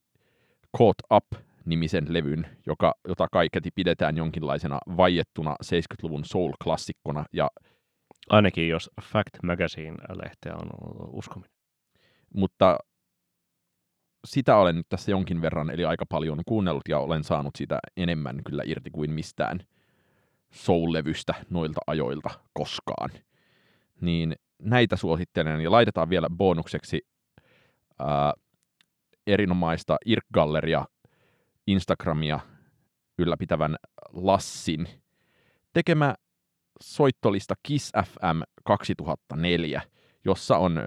Caught 0.79 0.99
Up-nimisen 1.15 2.13
levyn, 2.13 2.47
joka, 2.67 2.95
jota 3.09 3.29
kaiketi 3.33 3.71
pidetään 3.75 4.17
jonkinlaisena 4.17 4.79
vaiettuna 4.97 5.57
70-luvun 5.65 6.25
soul-klassikkona. 6.25 7.25
Ja, 7.33 7.51
Ainakin 8.31 8.69
jos 8.69 8.91
Fact 9.03 9.43
Magazine-lehteä 9.43 10.55
on 10.55 10.71
uskominen. 11.13 11.55
Mutta 12.35 12.79
sitä 14.25 14.57
olen 14.57 14.77
nyt 14.77 14.89
tässä 14.89 15.11
jonkin 15.11 15.43
verran, 15.43 15.71
eli 15.71 15.85
aika 15.85 16.07
paljon 16.07 16.43
kuunnellut 16.47 16.89
ja 16.89 16.99
olen 16.99 17.25
saanut 17.25 17.57
sitä 17.57 17.79
enemmän 17.97 18.41
kyllä 18.45 18.63
irti 18.67 18.91
kuin 18.91 19.11
mistään 19.11 19.61
soul-levystä 20.51 21.35
noilta 21.51 21.81
ajoilta 21.87 22.31
koskaan. 22.53 23.11
Niin 24.01 24.37
näitä 24.63 24.97
suosittelen 24.97 25.61
ja 25.61 25.71
laitetaan 25.71 26.11
vielä 26.11 26.31
bonukseksi 26.31 27.07
ää, 27.99 28.33
erinomaista 29.27 29.97
Irk-galleria 30.07 30.85
Instagramia 31.67 32.41
ylläpitävän 33.19 33.77
Lassin 34.13 34.89
tekemä 35.73 36.15
soittolista 36.83 37.55
Kiss 37.63 37.93
FM 38.07 38.41
2004, 38.65 39.83
jossa 40.25 40.57
on 40.57 40.81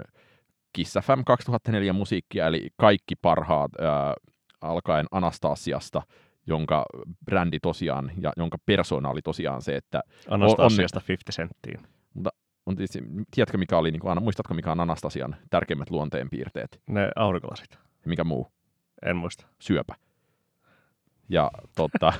Kiss 0.73 0.93
FM 1.03 1.21
2004 1.25 1.93
musiikkia, 1.93 2.47
eli 2.47 2.69
kaikki 2.77 3.15
parhaat 3.15 3.71
ää, 3.81 4.13
alkaen 4.61 5.05
Anastasiasta, 5.11 6.01
jonka 6.47 6.85
brändi 7.25 7.59
tosiaan, 7.59 8.11
ja 8.21 8.33
jonka 8.37 8.57
persona 8.65 9.09
oli 9.09 9.21
tosiaan 9.21 9.61
se, 9.61 9.75
että... 9.75 10.01
Anastasiasta 10.29 10.99
on, 10.99 11.03
50 11.07 11.31
senttiin. 11.31 11.79
Mutta 12.13 12.29
on 12.65 12.75
tietysti, 12.75 12.99
tiedätkö 13.35 13.57
mikä 13.57 13.77
oli, 13.77 13.91
niin 13.91 13.99
kuin, 13.99 14.23
muistatko 14.23 14.53
mikä 14.53 14.71
on 14.71 14.79
Anastasian 14.79 15.35
tärkeimmät 15.49 15.89
luonteenpiirteet? 15.89 16.81
Ne 16.89 17.11
aurinkolasit. 17.15 17.77
Mikä 18.05 18.23
muu? 18.23 18.47
En 19.05 19.15
muista. 19.15 19.47
Syöpä. 19.59 19.95
Ja 21.33 21.51
totta, 21.75 22.13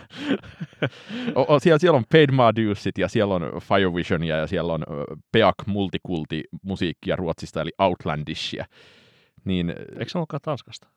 o, 1.36 1.53
o, 1.53 1.59
siellä, 1.59 1.80
siellä 1.80 1.97
on 1.97 2.03
Paid 2.11 2.32
Madusit 2.32 2.97
ja 2.97 3.07
siellä 3.07 3.34
on 3.34 3.41
Fire 3.61 3.93
Visionia 3.95 4.38
ja 4.38 4.47
siellä 4.47 4.74
on 4.74 4.84
Peak 5.32 5.55
Multikulti 5.66 6.43
musiikkia 6.61 7.16
Ruotsista 7.16 7.61
eli 7.61 7.72
Outlandishia. 7.80 8.66
Niin, 9.45 9.70
Eikö 9.70 10.09
se 10.09 10.18
olekaan 10.18 10.41
Tanskasta? 10.43 10.88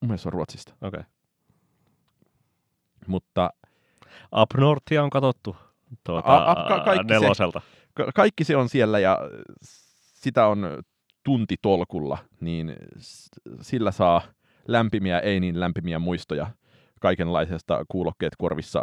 Mun 0.00 0.08
mielestä 0.08 0.22
se 0.22 0.28
on 0.28 0.32
Ruotsista. 0.32 0.72
Okei. 0.82 0.88
Okay. 0.88 1.02
Mutta... 3.06 3.50
Up 4.40 4.50
Northia 4.56 5.02
on 5.02 5.10
katsottu 5.10 5.56
tuota, 6.04 6.28
a, 6.28 6.50
a, 6.50 6.68
ka- 6.68 6.84
kaikki 6.84 7.06
neloselta. 7.06 7.60
Se, 7.60 7.66
ka- 7.94 8.10
kaikki 8.14 8.44
se 8.44 8.56
on 8.56 8.68
siellä 8.68 8.98
ja 8.98 9.18
sitä 9.94 10.46
on 10.46 10.82
tunti 11.24 11.56
tolkulla, 11.62 12.18
niin 12.40 12.76
sillä 13.60 13.90
saa 13.90 14.22
lämpimiä, 14.68 15.18
ei 15.18 15.40
niin 15.40 15.60
lämpimiä 15.60 15.98
muistoja 15.98 16.46
kaikenlaisesta 17.00 17.84
kuulokkeet 17.88 18.32
korvissa 18.38 18.82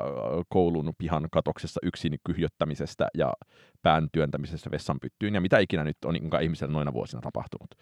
koulun 0.50 0.94
pihan 0.98 1.28
katoksessa 1.32 1.80
yksin 1.84 2.20
kyhjöttämisestä 2.24 3.08
ja 3.18 3.34
pään 3.82 4.08
työntämisestä 4.12 4.72
vessanpyttyyn 4.72 5.34
ja 5.34 5.42
mitä 5.42 5.60
ikinä 5.60 5.84
nyt 5.84 5.98
on 6.06 6.16
ihmisellä 6.42 6.74
noina 6.74 6.94
vuosina 6.94 7.22
tapahtunut. 7.22 7.76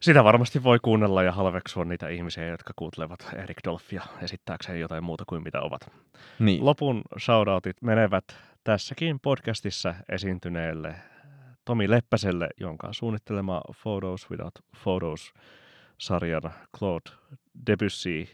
Sitä 0.00 0.24
varmasti 0.24 0.62
voi 0.62 0.78
kuunnella 0.82 1.22
ja 1.22 1.32
halveksua 1.32 1.84
niitä 1.84 2.08
ihmisiä, 2.08 2.46
jotka 2.46 2.72
kuuntelevat 2.76 3.28
Erik 3.36 3.56
Dolphia 3.64 4.02
esittääkseen 4.22 4.80
jotain 4.80 5.04
muuta 5.04 5.24
kuin 5.26 5.42
mitä 5.42 5.60
ovat. 5.60 5.90
Niin. 6.38 6.64
Lopun 6.64 7.02
shoutoutit 7.18 7.82
menevät 7.82 8.24
tässäkin 8.64 9.20
podcastissa 9.20 9.94
esiintyneelle 10.08 10.94
Tomi 11.64 11.90
Leppäselle, 11.90 12.48
jonka 12.60 12.92
suunnittelema 12.92 13.62
Photos 13.82 14.30
Without 14.30 14.54
Photos-sarjan 14.82 16.42
Claude 16.78 17.10
Debussy 17.66 18.28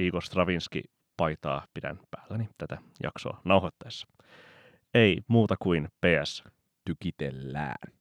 Igor 0.00 0.22
Stravinski 0.22 0.82
paitaa 1.16 1.66
pidän 1.74 2.00
päälläni 2.10 2.48
tätä 2.58 2.78
jaksoa 3.02 3.40
nauhoittaessa. 3.44 4.06
Ei 4.94 5.20
muuta 5.28 5.56
kuin 5.62 5.88
PS. 6.00 6.44
Tykitellään. 6.84 7.92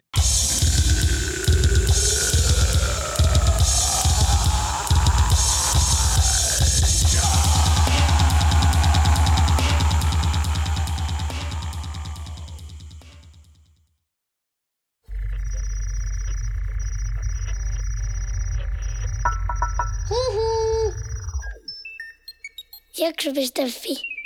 Jakso.fi 22.99 24.18